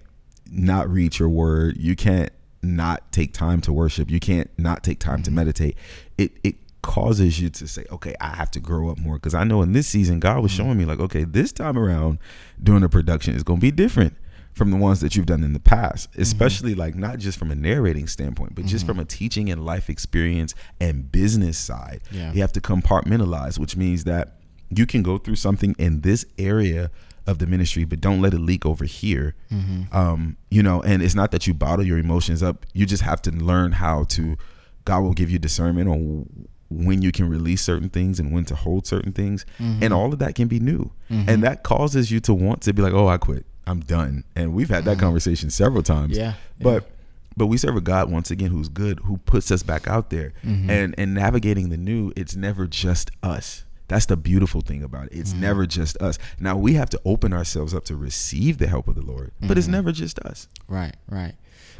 [0.52, 5.00] not read your word you can't not take time to worship you can't not take
[5.00, 5.36] time to Mhm.
[5.36, 5.78] meditate
[6.18, 9.44] it it causes you to say okay i have to grow up more because i
[9.44, 10.56] know in this season god was Mhm.
[10.58, 12.20] showing me like okay this time around
[12.62, 14.14] doing a production is going to be different
[14.54, 17.56] from the ones that you've done in the past especially like not just from a
[17.56, 18.88] narrating standpoint but just Mhm.
[18.88, 22.34] from a teaching and life experience and business side Yeah.
[22.34, 24.36] you have to compartmentalize which means that
[24.70, 26.92] you can go through something in this area
[27.28, 29.94] of the ministry but don't let it leak over here Mhm.
[29.94, 33.22] um you know and it's not that you bottle your emotions up you just have
[33.24, 34.38] to learn how to
[34.86, 38.56] god will give you discernment on when you can release certain things and when to
[38.56, 39.92] hold certain things and Mhm.
[39.96, 41.28] all of that can be new Mhm.
[41.28, 44.54] and that causes you to want to be like oh i quit i'm done and
[44.54, 45.02] we've had that Mhm.
[45.02, 46.34] conversation several times Yeah.
[46.62, 46.90] but
[47.38, 50.34] but we serve a god once again who's good who puts us back out there
[50.46, 50.70] Mhm.
[50.70, 55.12] and and navigating the new it's never just us that's the beautiful thing about it
[55.14, 55.40] it's Mhm.
[55.42, 58.96] never just us now we have to open ourselves up to receive the help of
[58.96, 59.72] the lord but it's Mhm.
[59.72, 61.34] never just us Right, right.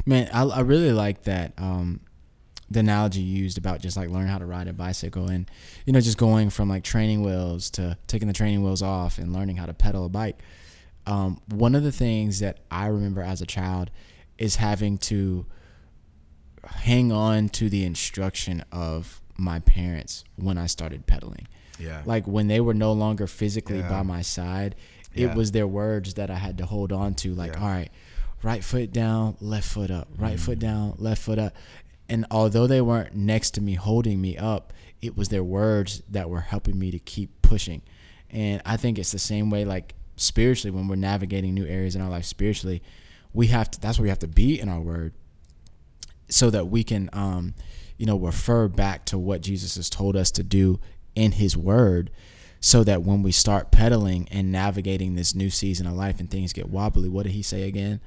[0.06, 2.00] Man, I, I really like that um,
[2.70, 5.50] the analogy you used about just like learning how to ride a bicycle and
[5.86, 9.32] you know just going from like training wheels to taking the training wheels off and
[9.32, 10.38] learning how to pedal a bike.
[11.06, 13.90] Um, one of the things that I remember as a child
[14.38, 15.46] is having to
[16.64, 21.46] hang on to the instruction of my parents when I started pedaling.
[21.80, 23.88] Yeah Like when they were no longer physically Yeah.
[23.88, 24.74] by my side,
[25.14, 25.30] Yeah.
[25.30, 27.34] it was their words that I had to hold on to.
[27.34, 27.62] Like, Yeah.
[27.62, 27.90] all right,
[28.42, 30.62] right foot down, left foot up, right foot Mm.
[30.62, 31.54] down, left foot up.
[32.08, 36.28] And although they weren't next to me holding me up, it was their words that
[36.28, 37.82] were helping me to keep pushing.
[38.30, 42.02] And I think it's the same way, like spiritually when we're navigating new areas in
[42.02, 42.82] our life spiritually,
[43.32, 43.80] we have to.
[43.80, 45.12] That's where we have to be in our word,
[46.28, 47.54] so that we can, um,
[47.96, 50.80] you know, refer back to what Jesus has told us to do
[51.14, 52.10] in His Word,
[52.60, 56.52] so that when we start pedaling and navigating this new season of life and things
[56.52, 58.00] get wobbly, what did He say again?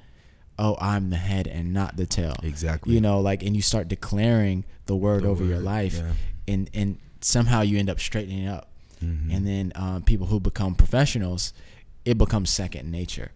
[0.60, 2.94] oh i'm the head and not the tail Exactly.
[2.94, 6.12] you know like and you start declaring the word The over your life yeah.
[6.48, 8.70] and and somehow you end up straightening up
[9.04, 9.32] Mm-hmm.
[9.32, 11.54] and then um, people who become professionals
[12.06, 13.32] it becomes second nature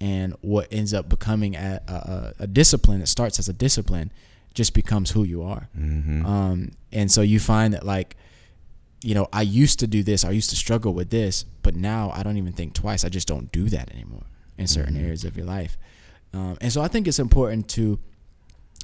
[0.00, 4.12] and what ends up becoming a, a, a- discipline it starts as a discipline
[4.54, 6.24] just becomes who you are Mm-hmm.
[6.24, 8.16] um, and so you find that like
[9.02, 12.10] you know i used to do this i used to struggle with this but now
[12.14, 14.22] i don't even think twice i just don't do that anymore
[14.58, 15.04] in certain Mm-hmm.
[15.04, 15.76] areas of your life
[16.32, 17.98] um, and so i think it's important to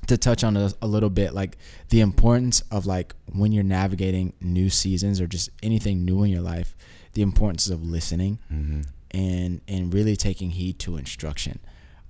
[0.07, 1.57] to touch on a, a little bit like
[1.91, 6.43] the importance of like when you're navigating new seasons or just anything new in your
[6.43, 6.75] life
[7.15, 8.81] the importance of listening Mm-hmm.
[9.13, 11.59] and and really taking heed to instruction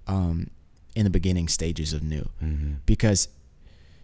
[0.07, 0.49] um,
[0.94, 2.73] in the beginning stages of new Mm-hmm.
[2.87, 3.29] because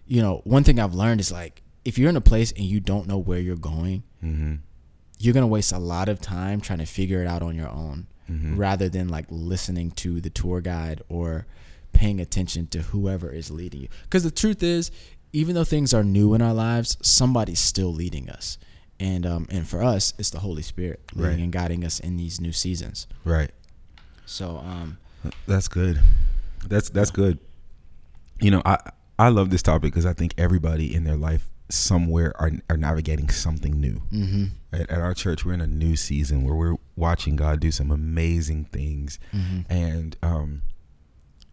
[0.06, 2.80] you know one thing i've learned is like if you're in a place and you
[2.80, 4.54] don't know where you're going Mm-hmm.
[5.18, 8.06] you're gonna waste a lot of time trying to figure it out on your own
[8.30, 8.56] Mm-hmm.
[8.56, 11.46] rather than like listening to the tour guide or
[11.92, 14.90] paying attention to whoever is leading you because the truth is
[15.34, 18.56] even though things are new in our lives somebody's still leading us
[18.98, 21.38] and um and for us it's the holy spirit leading Right.
[21.42, 23.50] and guiding us in these new seasons Right.
[24.24, 24.96] so um
[25.46, 26.00] That's good.
[26.66, 27.38] That's that's good.
[28.40, 28.78] You know, I
[29.18, 33.28] I love this topic because I think everybody in their life somewhere are are navigating
[33.30, 34.02] something new.
[34.12, 37.70] mhm, At, at our church, we're in a new season where we're watching God do
[37.70, 39.64] some amazing things, mhm.
[39.68, 40.62] and um,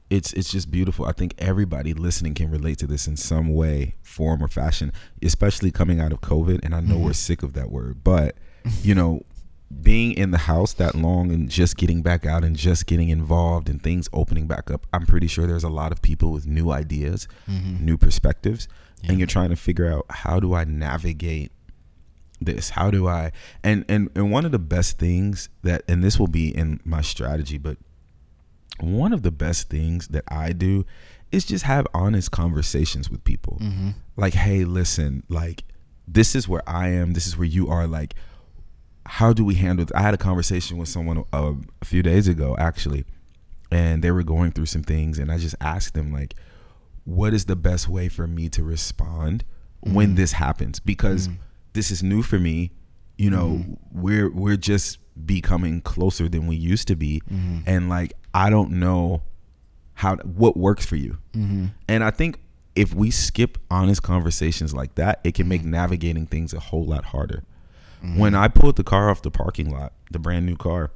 [0.09, 1.05] it's it's just beautiful.
[1.05, 5.71] I think everybody listening can relate to this in some way, form, or fashion, especially
[5.71, 6.59] coming out of COVID.
[6.63, 8.35] And I know we're sick of that word, but
[8.83, 9.21] you know,
[9.81, 13.69] being in the house that long and just getting back out and just getting involved
[13.69, 16.71] and things opening back up, I'm pretty sure there's a lot of people with new
[16.71, 17.29] ideas,
[17.85, 18.67] new perspectives,
[19.03, 19.09] Yeah.
[19.11, 21.51] and you're trying to figure out how do I navigate
[22.39, 22.69] this?
[22.71, 23.31] How do I
[23.63, 27.01] and and and one of the best things that and this will be in my
[27.01, 27.77] strategy, but
[28.79, 30.85] one of the best things that I do
[31.31, 33.57] is just have honest conversations with people.
[33.61, 33.93] Mhm.
[34.17, 35.63] Like, hey, listen, like
[36.07, 38.15] this is where I am, this is where you are, like
[39.05, 42.27] how do we handle th- I had a conversation with someone uh, a few days
[42.27, 43.05] ago actually,
[43.71, 46.35] and they were going through some things and I just asked them like
[47.03, 49.43] what is the best way for me to respond
[49.81, 50.15] when mm-hmm.
[50.15, 50.79] this happens?
[50.79, 51.41] Because mm-hmm.
[51.73, 52.71] this is new for me
[53.21, 54.01] you know mm-hmm.
[54.01, 57.21] we're we're just becoming closer than we used to be.
[57.67, 59.21] And like i don't know
[59.93, 61.19] how what works for you.
[61.87, 62.39] And i think
[62.75, 67.05] if we skip honest conversations like that it can make navigating things a whole lot
[67.05, 67.43] harder.
[68.15, 70.89] When i pulled the car off the parking lot the brand new car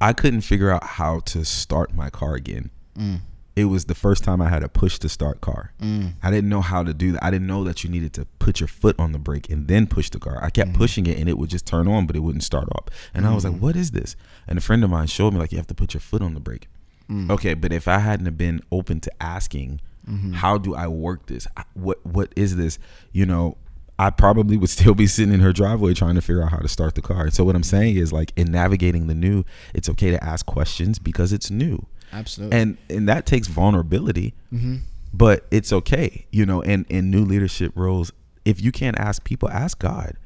[0.00, 2.70] i couldn't figure out how to start my car again.
[2.96, 3.20] Mm.
[3.58, 5.72] It was the first time I had a push to start car.
[5.80, 6.12] Mm.
[6.22, 7.24] I didn't know how to do that.
[7.24, 9.86] I didn't know that you needed to put your foot on the brake and then
[9.86, 10.38] push the car.
[10.42, 10.78] I kept Mm-hmm.
[10.78, 12.90] pushing it and it would just turn on, but it wouldn't start up.
[13.14, 14.14] And I was like, "What is this?"
[14.46, 16.34] And a friend of mine showed me like you have to put your foot on
[16.34, 16.68] the brake.
[17.10, 17.30] Mm.
[17.30, 20.32] Okay, but if I hadn't have been open to asking, Mm-hmm.
[20.34, 21.46] how do I work this?
[21.74, 22.78] What what is this?
[23.12, 23.56] You know,
[23.98, 26.68] I probably would still be sitting in her driveway trying to figure out how to
[26.68, 27.28] start the car.
[27.30, 29.44] So what I'm saying is like in navigating the new,
[29.74, 34.76] it's okay to ask questions because it's new absolutely and and that takes vulnerability mm-hmm.
[35.12, 38.12] but it's okay you know and in new leadership roles
[38.44, 40.16] if you can't ask people ask god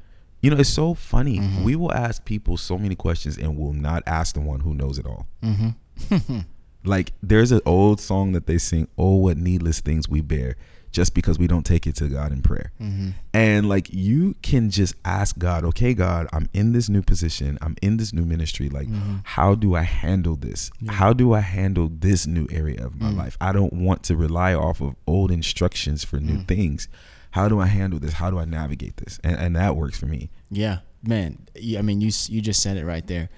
[0.41, 1.63] you know it's so funny Mm-hmm.
[1.63, 4.97] we will ask people so many questions and will not ask the one who knows
[4.97, 6.39] it all Mm-hmm.
[6.85, 10.55] like there's an old song that they sing oh what needless things we bear
[10.93, 13.09] just because we don't take it to god in prayer Mm-hmm.
[13.33, 17.57] and like you can just ask God, okay, God, I'm in this new position.
[17.61, 18.69] I'm in this new ministry.
[18.69, 19.15] Like, Mm-hmm.
[19.23, 20.71] how do I handle this?
[20.87, 23.17] How do I handle this new area of my Mm.
[23.17, 23.35] life?
[23.41, 26.25] I don't want to rely off of old instructions for Mm.
[26.29, 26.87] new things.
[27.31, 28.13] How do I handle this?
[28.13, 29.19] How do I navigate this?
[29.23, 30.29] And, and that works for me.
[30.51, 31.39] Yeah, man.
[31.55, 33.29] Yeah, I mean, you you just said it right there.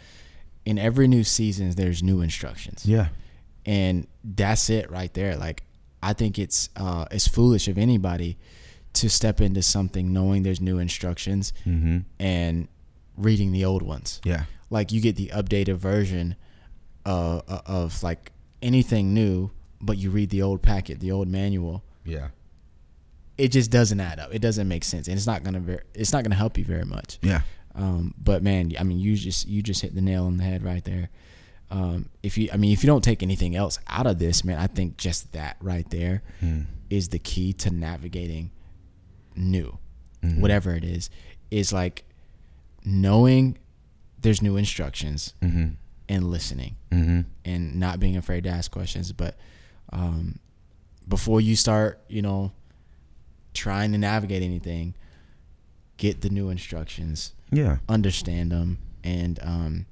[0.65, 3.07] In every new season, there's new instructions, Yeah.
[3.65, 5.35] and that's it right there.
[5.37, 5.63] Like,
[6.09, 8.37] I think it's uh, it's foolish of anybody
[8.93, 11.99] to step into something knowing there's new instructions Mm-hmm.
[12.19, 12.67] and
[13.17, 14.21] reading the old ones.
[14.23, 14.43] Yeah.
[14.69, 16.35] Like, you get the updated version
[17.05, 18.31] uh, uh, of like
[18.61, 19.51] anything new,
[19.81, 21.83] but you read the old packet, the old manual.
[22.05, 22.29] Yeah.
[23.37, 24.33] It just doesn't add up.
[24.33, 26.85] It doesn't make sense, and it's not gonna ver- it's not gonna help you very
[26.85, 27.19] much.
[27.21, 27.41] Yeah.
[27.73, 30.63] Um, but man, I mean, you just you just hit the nail on the head
[30.63, 31.09] right there.
[31.75, 34.57] Um, if you, I mean, if you don't take anything else out of this, man,
[34.57, 36.21] I think just that right there
[36.89, 37.11] is Mm.
[37.11, 38.51] the key to navigating
[39.35, 39.77] new,
[40.23, 40.41] Mm-hmm.
[40.41, 41.09] whatever it is,
[41.51, 42.05] is like
[42.85, 43.57] knowing
[44.21, 45.71] there's new instructions Mm-hmm.
[46.07, 47.21] and listening Mm-hmm.
[47.43, 49.11] and not being afraid to ask questions.
[49.11, 49.35] But
[49.91, 50.39] um,
[51.07, 52.51] before you start, you know,
[53.53, 54.93] trying to navigate anything,
[55.97, 57.77] get the new instructions, Yeah.
[57.89, 59.85] understand them, and um,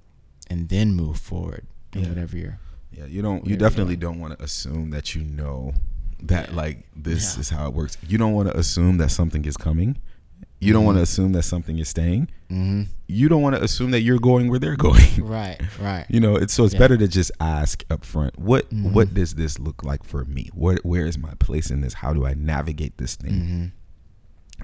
[0.50, 1.66] and then move forward
[1.96, 2.10] in Yeah.
[2.10, 2.60] whatever you're.
[2.92, 3.06] Yeah.
[3.06, 3.46] You don't.
[3.48, 5.74] You definitely don't want to assume that you know
[6.24, 7.42] that like this Yeah.
[7.42, 7.98] is how it works.
[8.08, 9.98] You don't want to assume that something is coming.
[10.62, 11.04] You don't want to Mhm.
[11.04, 12.30] assume that something is staying.
[12.50, 12.84] Mm-hmm.
[13.10, 15.26] You don't want to assume that you're going where they're going.
[15.26, 15.60] Right.
[15.82, 16.06] Right.
[16.10, 16.80] you know, it's so it's Yeah.
[16.80, 18.40] better to just ask up front.
[18.40, 18.94] What Mhm.
[18.94, 20.50] what does this look like for me?
[20.54, 21.96] What where is my place in this?
[21.96, 23.34] How do I navigate this thing?
[23.34, 23.66] Mm-hmm.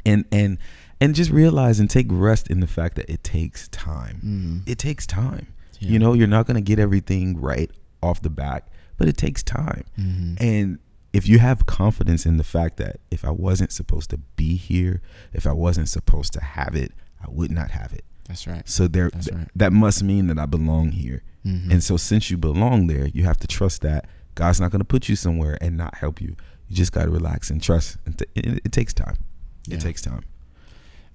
[0.05, 0.57] And and
[1.01, 4.17] and just realize and take rest in the fact that it takes time.
[4.17, 4.57] Mm-hmm.
[4.67, 5.47] It takes time.
[5.79, 5.91] Yeah.
[5.91, 7.71] You know, you're not going to get everything right
[8.01, 8.67] off the bat,
[8.97, 9.85] but it takes time.
[9.97, 10.35] Mm-hmm.
[10.39, 10.79] And
[11.13, 15.01] if you have confidence in the fact that if I wasn't supposed to be here,
[15.33, 18.05] if I wasn't supposed to have it, I would not have it.
[18.27, 18.67] That's right.
[18.69, 19.47] So there th- right.
[19.55, 21.23] that must mean that I belong here.
[21.45, 21.71] Mm-hmm.
[21.71, 24.85] And so since you belong there, you have to trust that God's not going to
[24.85, 26.35] put you somewhere and not help you.
[26.67, 27.97] You just got to relax and trust.
[28.05, 29.17] And t- it, it takes time.
[29.65, 29.75] Yeah.
[29.75, 30.23] It takes time.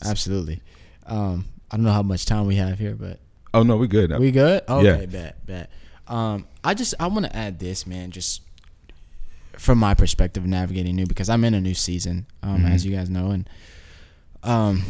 [0.05, 0.61] Absolutely.
[1.07, 3.21] Um, I don't know how much time we have here, but
[3.55, 4.11] Oh no, we're good.
[4.19, 4.63] we good?
[4.69, 5.07] Okay, Yeah.
[5.07, 5.71] bet, bet.
[6.09, 8.43] Um, I just I want to add this, man, just
[9.53, 12.71] from my perspective navigating new because I'm in a new season, um, Mhm.
[12.71, 13.49] as you guys know, and
[14.43, 14.83] um,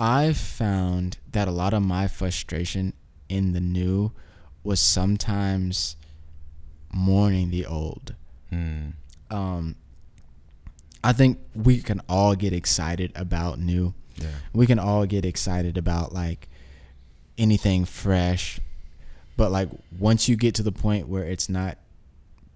[0.00, 2.94] I've found that a lot of my frustration
[3.28, 4.12] in the new
[4.64, 5.96] was sometimes
[6.92, 8.14] mourning the old.
[8.52, 8.92] Mm.
[9.30, 9.76] Um,
[11.04, 13.92] I think we can all get excited about new.
[14.16, 14.28] Yeah.
[14.52, 16.48] We can all get excited about like
[17.38, 18.60] anything fresh,
[19.36, 19.68] but like
[19.98, 21.78] once you get to the point where it's not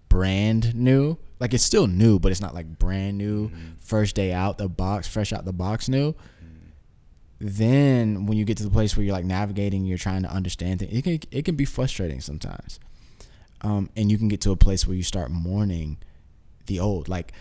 [0.08, 4.58] brand new, like it's still new, but it's not like brand new, first day out
[4.58, 6.14] the box, fresh out the box new.
[7.38, 10.80] Then when you get to the place where you're like navigating, you're trying to understand
[10.80, 10.92] things.
[10.92, 12.80] It can it can be frustrating sometimes,
[13.60, 15.98] um, and you can get to a place where you start mourning
[16.64, 17.08] the old.
[17.08, 17.32] Like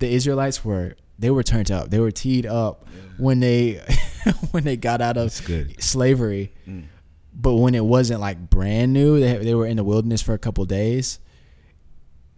[0.00, 2.86] the Israelites were they were turned up, they were teed up
[3.16, 3.80] when they
[4.50, 6.52] when they got out of slavery.
[6.66, 6.84] Mm.
[7.36, 10.38] But when it wasn't like brand new, they they were in the wilderness for a
[10.38, 11.18] couple days.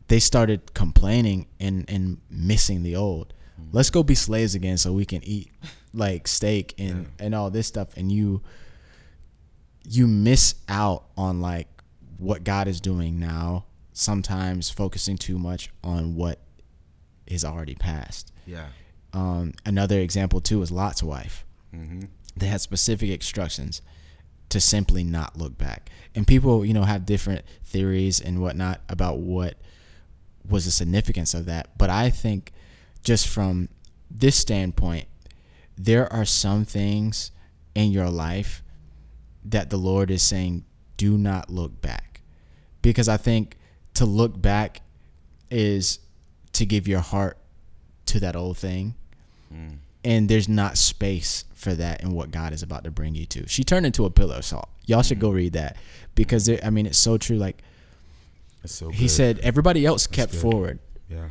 [0.08, 3.34] They started complaining and and missing the old.
[3.72, 5.50] Let's go be slaves again so we can eat
[5.92, 7.96] like steak and and all this stuff.
[7.96, 8.42] And you
[9.88, 11.68] you miss out on like
[12.18, 13.64] what God is doing now.
[13.92, 16.40] Sometimes focusing too much on what
[17.26, 18.32] is already past.
[18.46, 18.66] Yeah.
[19.12, 21.44] Um, another example too is Lot's wife
[21.74, 22.04] Mm-hmm.
[22.36, 23.82] they had specific instructions
[24.48, 25.90] to simply not look back.
[26.14, 29.56] And people, you know, have different theories and whatnot about what
[30.48, 31.76] was the significance of that.
[31.76, 32.52] But I think
[33.02, 33.68] just from
[34.10, 35.06] this standpoint,
[35.76, 37.32] there are some things
[37.74, 38.62] in your life
[39.44, 40.64] that the Lord is saying,
[40.96, 42.20] do not look back.
[42.80, 43.56] Because I think
[43.94, 44.80] to look back
[45.50, 45.98] is
[46.52, 47.36] to give your heart
[48.16, 48.94] to that old thing
[49.54, 49.76] Mm.
[50.04, 53.46] and there's not space for that in what God is about to bring you to.
[53.48, 54.68] She turned into a pillar of salt.
[54.86, 55.76] Y'all should go read that
[56.16, 57.36] because there, I mean it's so true.
[57.36, 57.62] Like
[58.64, 60.40] so he said, everybody else kept good.
[60.40, 61.28] forward Yeah.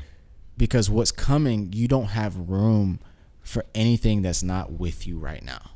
[0.57, 2.99] because what's coming, you don't have room
[3.41, 5.71] for anything that's not with you right now.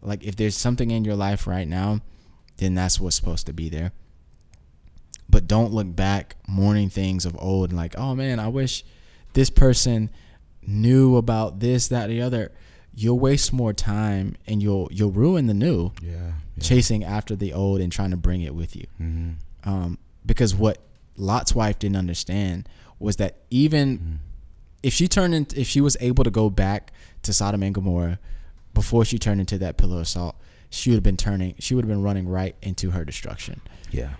[0.00, 2.00] Like if there's something in your life right now,
[2.58, 3.90] then that's what's supposed to be there.
[5.28, 8.84] But don't look back mourning things of old and like, oh man, I wish
[9.32, 10.10] this person
[10.66, 12.52] knew about this, that, the other.
[12.96, 16.10] You'll waste more time and you'll you'll ruin the new Yeah.
[16.12, 16.32] yeah.
[16.62, 19.68] chasing after the old and trying to bring it with you Mm-hmm.
[19.68, 20.78] um, because what
[21.16, 22.68] Lot's wife didn't understand
[23.00, 24.20] was that even
[24.84, 26.92] if she turned in, if she was able to go back
[27.22, 28.18] to Sodom and Gomorrah
[28.74, 30.36] before she turned into that pillar of salt,
[30.70, 33.60] she would have been turning, she would have been running right into her destruction.
[33.90, 34.10] Yeah.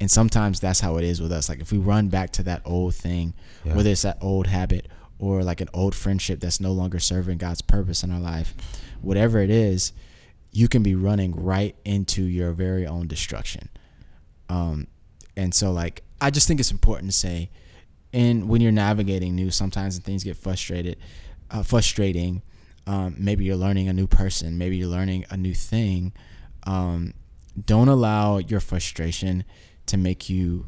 [0.00, 1.48] And sometimes that's how it is with us.
[1.50, 3.34] Like if we run back to that old thing,
[3.64, 3.74] Yeah.
[3.76, 4.88] whether it's that old habit
[5.18, 8.54] or like an old friendship that's no longer serving God's purpose in our life,
[9.00, 9.92] whatever it is,
[10.52, 13.68] you can be running right into your very own destruction.
[14.48, 14.86] Um,
[15.36, 17.50] and so like I just think it's important to say,
[18.12, 20.96] and when you're navigating new, sometimes things get frustrated,
[21.50, 22.42] uh, frustrating.
[22.86, 26.12] Um, maybe you're learning a new person, maybe you're learning a new thing.
[26.64, 27.14] Um,
[27.66, 29.44] don't allow your frustration
[29.86, 30.66] to make you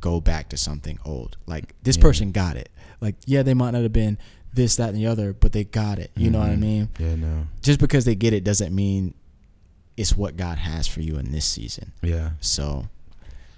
[0.00, 1.36] go back to something old.
[1.46, 2.02] Like this Yeah.
[2.02, 2.68] person got it.
[3.02, 4.16] Like yeah, they might not have been
[4.54, 6.10] this, that, and the other, but they got it.
[6.16, 6.60] You know what I Mhm.
[6.60, 6.88] mean?
[6.98, 7.14] Yeah.
[7.16, 7.46] No.
[7.62, 9.12] Just because they get it doesn't mean
[9.96, 11.92] it's what God has for you in this season.
[12.02, 12.30] Yeah.
[12.40, 12.88] So,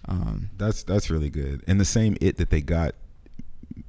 [0.09, 1.63] um, That's that's really good.
[1.69, 2.95] And the same it that they got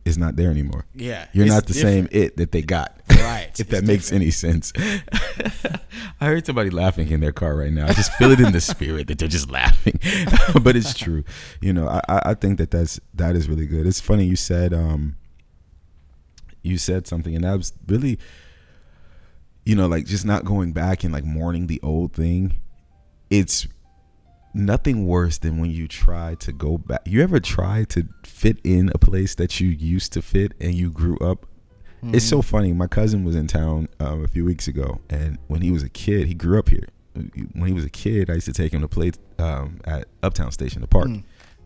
[0.04, 0.86] is not there anymore.
[0.96, 2.12] Yeah, You're not the different.
[2.12, 2.92] same it that they got.
[3.26, 4.22] Right, if that makes different.
[4.24, 4.72] any sense.
[6.22, 7.88] I heard somebody laughing in their car right now.
[7.88, 10.00] I just feel it in the spirit that they're just laughing.
[10.62, 11.24] but it's true.
[11.60, 13.88] You know, I, I I think that that's that is really good.
[13.88, 15.16] It's funny you said um
[16.66, 18.18] you said something and that was really
[19.66, 22.56] you know like just not going back and like mourning the old thing.
[23.30, 23.68] It's
[24.54, 27.02] nothing worse than when you try to go back.
[27.06, 30.90] You ever try to fit in a place that you used to fit and you
[30.90, 31.46] grew up?
[32.14, 32.72] It's so funny.
[32.72, 35.90] My cousin was in town um, a few weeks ago, and when he was a
[35.90, 36.88] kid, he grew up here.
[37.14, 40.52] When he was a kid, I used to take him to play um, at Uptown
[40.52, 41.08] Station, the park,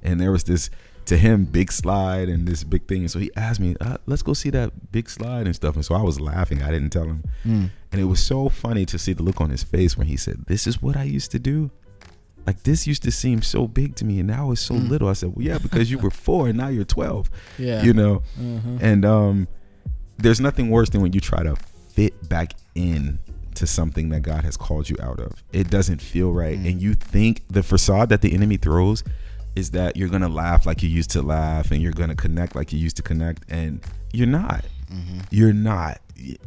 [0.01, 0.69] and there was this
[1.09, 3.01] to him big slide and this big thing.
[3.01, 5.83] And so he asked me, uh, "Let's go see that big slide and stuff." And
[5.85, 6.61] so I was laughing.
[6.63, 7.23] I didn't tell him,
[7.91, 10.45] and it was so funny to see the look on his face when he said,
[10.47, 11.71] "This is what I used to do."
[12.47, 15.07] Like this used to seem so big to me, and now it's so little.
[15.09, 17.83] I said, "Well, yeah, because you were four and now you're 12." Yeah.
[17.83, 18.21] you know.
[18.39, 18.79] Mhm.
[18.81, 19.47] And um,
[20.17, 21.55] there's nothing worse than when you try to
[21.93, 23.19] fit back in
[23.55, 25.43] to something that God has called you out of.
[25.51, 29.03] It doesn't feel right, and you think the facade that the enemy throws
[29.59, 32.73] is that you're gonna laugh like you used to laugh, and you're gonna connect like
[32.73, 33.81] you used to connect, and
[34.13, 34.65] you're not.
[34.91, 35.19] Mm-hmm.
[35.29, 35.99] You're not.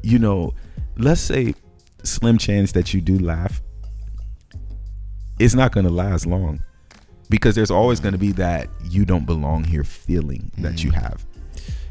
[0.02, 0.54] You know,
[0.96, 1.54] let's say
[2.02, 3.62] slim chance that you do laugh.
[5.38, 6.62] It's not gonna last long
[7.28, 8.08] because there's always mm-hmm.
[8.08, 11.00] gonna be that you don't belong here feeling that you mm-hmm.
[11.00, 11.24] have.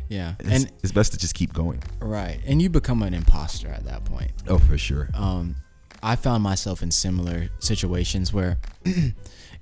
[0.10, 1.82] Yeah, It's, and it's best to just keep going.
[2.02, 4.32] right, and you become an imposter at that point.
[4.50, 5.08] Oh, for sure.
[5.14, 5.56] um,
[6.04, 8.58] I found myself in similar situations where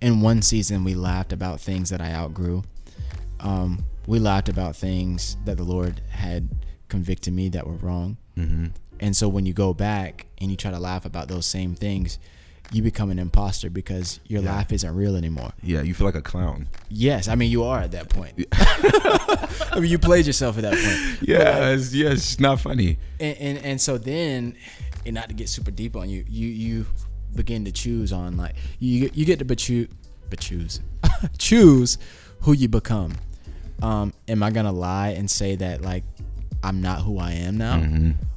[0.01, 2.63] in one season we laughed about things that I outgrew.
[3.39, 6.49] Um, we laughed about things that the Lord had
[6.87, 8.17] convicted me that were wrong.
[8.37, 8.67] Mm-hmm.
[8.99, 12.19] And so when you go back and you try to laugh about those same things,
[12.71, 14.51] you become an imposter because your Yeah.
[14.55, 15.51] laugh isn't real anymore.
[15.63, 16.67] Yeah, you feel like a clown.
[16.89, 18.45] Yes, I mean you are at that point.
[18.53, 21.21] I mean you played yourself at that point.
[21.29, 22.97] Yeah, it's, yeah, it's not funny.
[23.19, 24.55] and, and and so then
[25.05, 26.85] and not to get super deep on you you you
[27.35, 29.87] begin to choose on like you you get to but choose
[30.29, 30.79] but choose
[31.37, 31.97] choose
[32.41, 33.13] who you become
[33.81, 36.03] um am i gonna lie and say that like
[36.63, 37.77] i'm not who i am now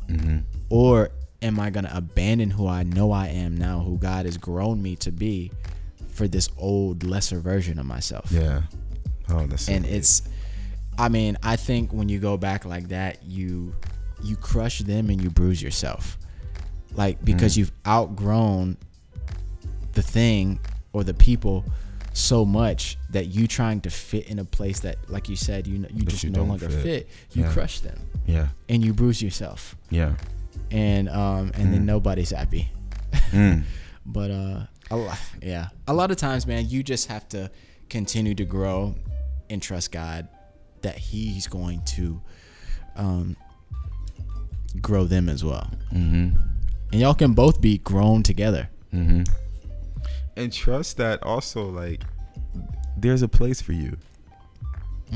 [0.09, 0.39] Mm-hmm.
[0.69, 4.83] or am i gonna abandon who i know i am now who god has grown
[4.83, 5.51] me to be
[6.11, 8.63] for this old lesser version of myself Yeah.
[9.31, 9.95] Oh, that's and good.
[9.95, 10.23] it's
[10.99, 13.75] i mean i think when you go back like that you
[14.23, 16.19] you crush them and you bruise yourself
[16.95, 18.77] like because you've outgrown
[19.95, 20.59] the thing
[20.93, 21.65] or the people
[22.15, 25.77] so much that you trying to fit in a place that like you said you
[25.91, 26.83] you That just you no longer fit.
[26.83, 27.53] fit, you Yeah.
[27.53, 30.15] crush them yeah, and you bruise yourself yeah.
[30.71, 32.71] and um and then nobody's happy
[33.31, 33.65] Mm.
[34.07, 37.51] but uh a lot, yeah a lot of times man you just have to
[37.89, 38.95] continue to grow
[39.49, 40.29] and trust god
[40.83, 42.21] that he's going to
[42.97, 43.37] um
[44.81, 46.37] grow them as well Mm-hmm.
[46.93, 49.23] And y'all can both be grown together Mm-hmm.
[50.37, 52.03] And trust that also, like,
[52.97, 53.97] there's a place for you.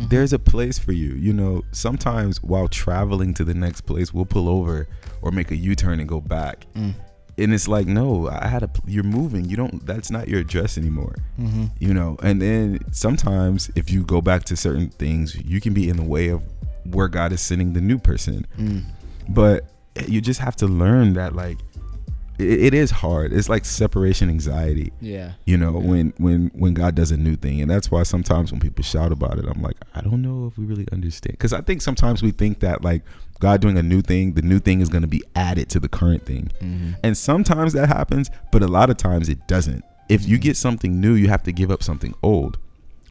[0.08, 1.12] There's a place for you.
[1.14, 4.88] You know, sometimes while traveling to the next place, we'll pull over
[5.22, 6.66] or make a U-turn and go back.
[6.74, 6.94] Mm.
[7.38, 8.70] And it's like, no, I had a.
[8.86, 9.44] You're moving.
[9.46, 9.84] You don't.
[9.86, 11.14] That's not your address anymore.
[11.38, 11.66] mm-hmm.
[11.78, 15.88] you know and then sometimes if you go back to certain things you can be
[15.90, 16.42] in the way of
[16.84, 18.84] where god is sending the new person Mm.
[19.28, 19.64] but
[20.08, 21.58] you just have to learn that like
[22.38, 23.32] it, it is hard.
[23.32, 24.92] It's like separation anxiety.
[25.00, 25.32] Yeah.
[25.44, 27.60] You know when when when god does a new thing.
[27.60, 30.58] And that's why sometimes when people shout about it i'm like i don't know if
[30.58, 31.32] we really understand.
[31.32, 33.02] Because i think sometimes we think that like
[33.40, 35.88] god doing a new thing the new thing is going to be added to the
[35.88, 36.50] current thing.
[36.60, 36.92] Mm-hmm.
[37.02, 39.84] and sometimes that happens, but a lot of times it doesn't.
[40.08, 42.58] If you get something new, you have to give up something old.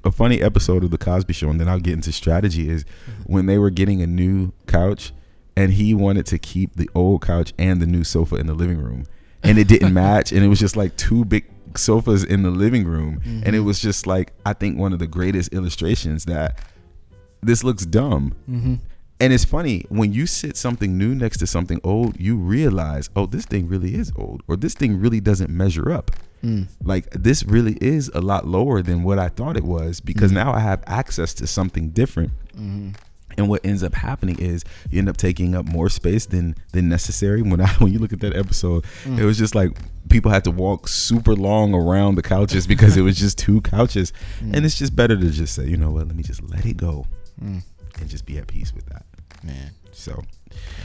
[0.06, 2.86] A funny episode of The Cosby Show, and then I'll get into strategy, is
[3.26, 5.12] when they were getting a new couch
[5.58, 8.78] and he wanted to keep the old couch and the new sofa in the living
[8.78, 9.06] room.
[9.46, 10.32] And it didn't match.
[10.32, 13.22] And it was just like two big sofas in the living room.
[13.46, 16.60] And it was just like, I think one of the greatest illustrations that
[17.42, 18.36] this looks dumb.
[18.50, 18.76] Mm-hmm.
[19.22, 23.26] And it's funny when you sit something new next to something old, you realize, oh,
[23.26, 26.12] this thing really is old, or this thing really doesn't measure up.
[26.44, 26.68] Mm.
[26.84, 30.54] Like this really is a lot lower than what I thought it was because now
[30.54, 32.32] I have access to something different.
[32.56, 32.90] Mm-hmm.
[33.38, 36.88] And what ends up happening is you end up taking up more space than than
[36.90, 37.42] necessary.
[37.42, 39.78] When I when you look at that episode, it was just like
[40.10, 44.14] people had to walk super long around the couches because it was just two couches.
[44.42, 46.78] And it's just better to just say, you know what, let me just let it
[46.78, 47.06] go
[47.44, 47.62] Mm.
[48.00, 49.06] and just be at peace with that.
[49.44, 50.24] man So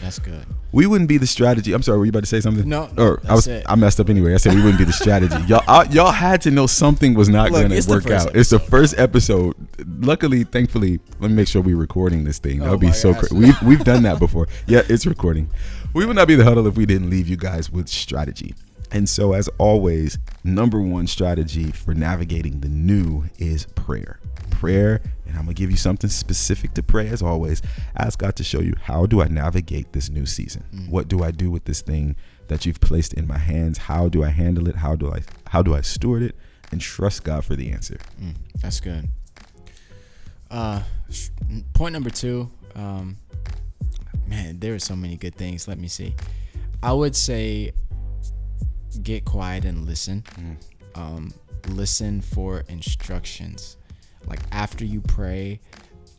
[0.02, 0.46] That's good.
[0.72, 1.72] We wouldn't be the strategy.
[1.72, 2.68] I'm sorry, were you about to say something?
[2.68, 3.66] No, no, or I that's was it.
[3.68, 4.34] I messed up anyway.
[4.34, 5.36] I said we wouldn't be the strategy.
[5.46, 8.36] y'all I, y'all had to know something was not Look, going to work first out.
[8.36, 9.54] It's the first episode.
[9.98, 12.60] Luckily, thankfully, let me make sure we're recording this thing.
[12.60, 13.28] Oh that Oh would be so gosh.
[13.28, 13.36] crazy.
[13.36, 14.48] We've we've done that before.
[14.66, 15.50] Yeah, it's recording.
[15.92, 18.54] We would not be the huddle if we didn't leave you guys with strategy.
[18.92, 24.18] And so, as always, number one strategy for navigating the new is prayer.
[24.60, 27.08] Prayer, and I'm gonna give you something specific to pray.
[27.08, 27.62] As always,
[27.96, 30.86] ask God to show you how do I navigate this new season.
[30.90, 32.14] What do I do with this thing
[32.48, 33.78] that you've placed in my hands?
[33.78, 34.76] How do I handle it?
[34.76, 36.36] How do I how do I steward it?
[36.72, 37.96] And trust God for the answer.
[38.20, 39.08] Mm, that's good.
[40.50, 41.30] Uh, sh-
[41.72, 42.50] point number two.
[42.74, 43.16] Um,
[44.26, 45.66] man, there are so many good things.
[45.68, 46.14] Let me see.
[46.82, 47.72] I would say
[49.02, 50.22] get quiet and listen.
[50.94, 51.32] Um,
[51.68, 53.78] listen for instructions.
[54.26, 55.60] Like after you pray,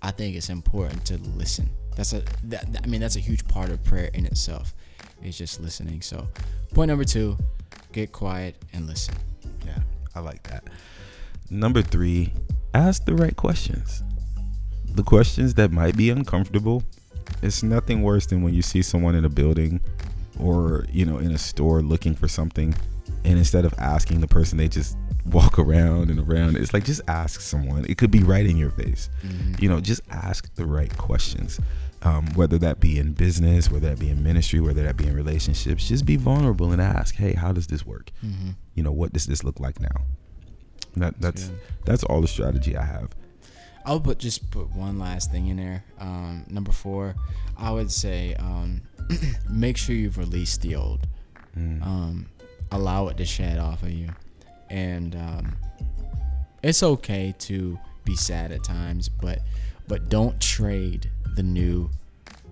[0.01, 1.69] I think it's important to listen.
[1.95, 4.73] That's a that, I mean that's a huge part of prayer in itself.
[5.23, 6.01] Is just listening.
[6.01, 6.27] So,
[6.73, 7.37] point number two,
[7.91, 9.13] get quiet and listen.
[9.65, 9.77] Yeah,
[10.15, 10.63] I like that.
[11.51, 12.33] Number three,
[12.73, 14.01] ask the right questions.
[14.85, 16.83] The questions that might be uncomfortable.
[17.43, 19.79] It's nothing worse than when you see someone in a building
[20.39, 22.73] or, you know, in a store looking for something
[23.23, 26.57] and instead of asking the person, they just walk around and around.
[26.57, 27.85] It's like just ask someone.
[27.85, 29.09] It could be right in your face.
[29.59, 31.59] You know, just ask the right questions.
[32.03, 35.15] Um, whether that be in business, whether that be in ministry, whether that be in
[35.15, 38.11] relationships, just be vulnerable and ask, "Hey, how does this work?
[38.73, 40.05] You know, what does this look like now?"
[40.97, 41.59] That, that's good.
[41.85, 43.11] that's all the strategy I have.
[43.85, 45.83] I would put just put one last thing in there.
[45.99, 47.15] Um, number four,
[47.57, 48.81] I would say um,
[49.49, 51.07] make sure you've released the old.
[51.55, 52.25] Um,
[52.71, 54.09] allow it to shed off of you,
[54.71, 55.55] and um,
[56.63, 59.39] it's okay to be sad at times, but
[59.87, 61.89] but don't trade the new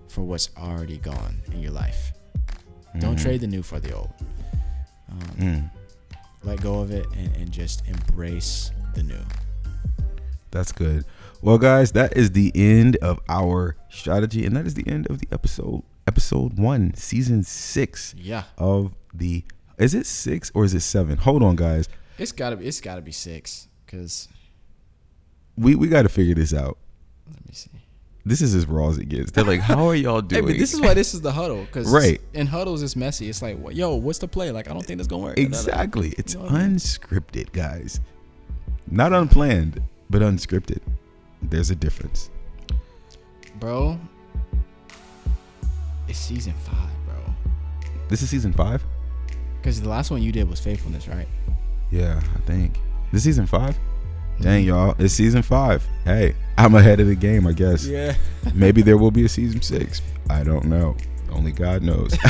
[0.08, 2.12] for what's already gone in your life.
[2.98, 4.10] Don't trade the new for the old.
[5.10, 5.70] Um, Mm,
[6.42, 9.20] Let go of it and, and just embrace the new.
[10.50, 11.04] that's good.
[11.42, 15.18] Well, guys, that is the end of our strategy, and that is the end of
[15.20, 15.82] the episode.
[16.06, 19.44] Episode one, season six Yeah, of the.
[19.78, 21.16] Is it six or is it seven?
[21.18, 21.88] Hold on, guys.
[22.20, 23.66] It's gotta be it's gotta be six.
[23.86, 24.28] Cause
[25.56, 26.78] We we got to figure this out.
[27.28, 27.70] let me see.
[28.24, 29.30] This is as raw as it gets.
[29.32, 31.66] They're like, "How are y'all Hey, doing?" but this is why this is the huddle.
[31.72, 32.20] Cause Right.
[32.34, 33.28] in huddles it's messy.
[33.30, 34.50] It's like, yo, what's the play?
[34.50, 35.38] Like, I don't think that's gonna work.
[35.38, 36.10] Exactly.
[36.18, 36.76] It's know what I mean?
[36.76, 38.00] unscripted, guys.
[38.90, 40.80] Not unplanned, but unscripted.
[41.42, 42.30] There's a difference.
[43.58, 43.98] bro.
[46.08, 47.34] It's season five, bro.
[48.08, 48.84] This is season five?
[49.60, 51.28] Because the last one you did was faithfulness, right?
[51.90, 52.78] Yeah, I think.
[53.12, 53.74] This season five?
[53.74, 54.42] Mm-hmm.
[54.44, 54.94] Dang, y'all.
[54.98, 55.86] It's season five.
[56.04, 57.86] Hey, I'm ahead of the game, I guess.
[57.86, 58.14] Yeah.
[58.54, 60.02] Maybe there will be a season six.
[60.28, 60.96] I don't know.
[61.30, 62.14] Only God knows.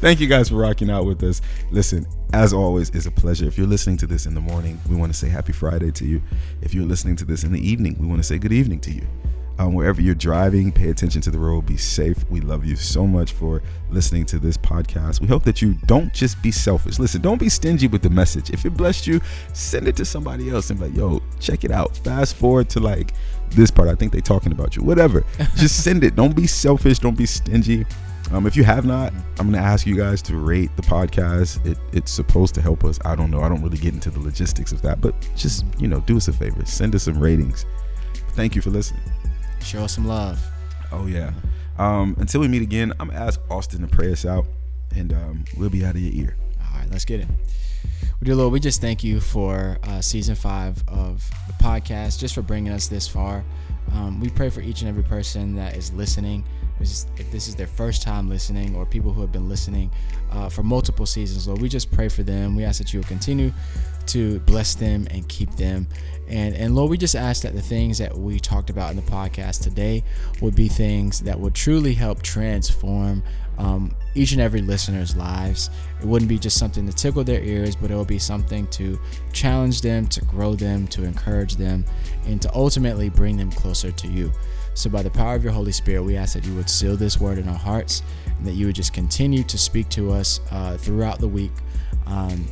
[0.00, 1.40] Thank you guys for rocking out with us.
[1.70, 3.46] Listen, as always, it's a pleasure.
[3.46, 6.04] If you're listening to this in the morning, we want to say happy Friday to
[6.04, 6.20] you.
[6.60, 8.92] If you're listening to this in the evening, we want to say good evening to
[8.92, 9.06] you.
[9.58, 11.66] Um, wherever you're driving, pay attention to the road.
[11.66, 12.28] Be safe.
[12.30, 15.20] We love you so much for listening to this podcast.
[15.20, 17.00] We hope that you don't just be selfish.
[17.00, 18.50] Listen, don't be stingy with the message.
[18.50, 19.20] If it blessed you,
[19.54, 21.96] send it to somebody else and be like, yo, check it out.
[21.96, 23.14] Fast forward to like
[23.50, 23.88] this part.
[23.88, 24.82] I think they're talking about you.
[24.84, 25.24] Whatever.
[25.56, 26.14] Just send it.
[26.14, 27.00] Don't be selfish.
[27.00, 27.84] Don't be stingy.
[28.30, 31.64] Um, if you have not, I'm gonna ask you guys to rate the podcast.
[31.66, 32.98] It, it's supposed to help us.
[33.04, 33.40] I don't know.
[33.40, 36.28] I don't really get into the logistics of that, but just you know, do us
[36.28, 36.64] a favor.
[36.66, 37.64] Send us some ratings.
[38.32, 39.02] Thank you for listening.
[39.62, 40.42] Show us some love.
[40.92, 41.32] Oh yeah.
[41.78, 44.46] Um, until we meet again, I'm gonna ask Austin to pray us out,
[44.96, 46.36] and um, we'll be out of your ear.
[46.60, 47.28] All right, let's get it.
[47.28, 52.34] Well, dear Lord, we just thank you for uh, season five of the podcast, just
[52.34, 53.44] for bringing us this far.
[53.92, 56.44] Um, we pray for each and every person that is listening.
[56.80, 59.90] If this is their first time listening, or people who have been listening
[60.30, 62.56] uh, for multiple seasons, Lord, we just pray for them.
[62.56, 63.52] We ask that you will continue
[64.08, 65.86] to bless them and keep them.
[66.28, 69.02] And, and Lord, we just ask that the things that we talked about in the
[69.02, 70.04] podcast today
[70.42, 73.22] would be things that would truly help transform
[73.56, 75.70] um, each and every listener's lives.
[76.00, 79.00] It wouldn't be just something to tickle their ears, but it would be something to
[79.32, 81.84] challenge them, to grow them, to encourage them,
[82.26, 84.30] and to ultimately bring them closer to you.
[84.74, 87.18] So, by the power of your Holy Spirit, we ask that you would seal this
[87.18, 90.76] word in our hearts and that you would just continue to speak to us uh,
[90.76, 91.50] throughout the week.
[92.06, 92.46] Um,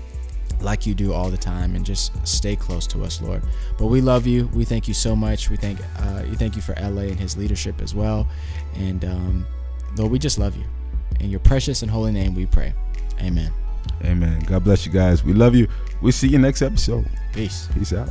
[0.60, 3.42] like you do all the time and just stay close to us lord
[3.78, 6.62] but we love you we thank you so much we thank uh, you thank you
[6.62, 8.26] for la and his leadership as well
[8.74, 9.46] and um,
[9.96, 10.64] lord we just love you
[11.20, 12.72] in your precious and holy name we pray
[13.20, 13.52] amen
[14.04, 14.40] Amen.
[14.40, 15.24] God bless you guys.
[15.24, 15.68] We love you.
[16.02, 17.08] We'll see you next episode.
[17.32, 18.08] peace Peace out.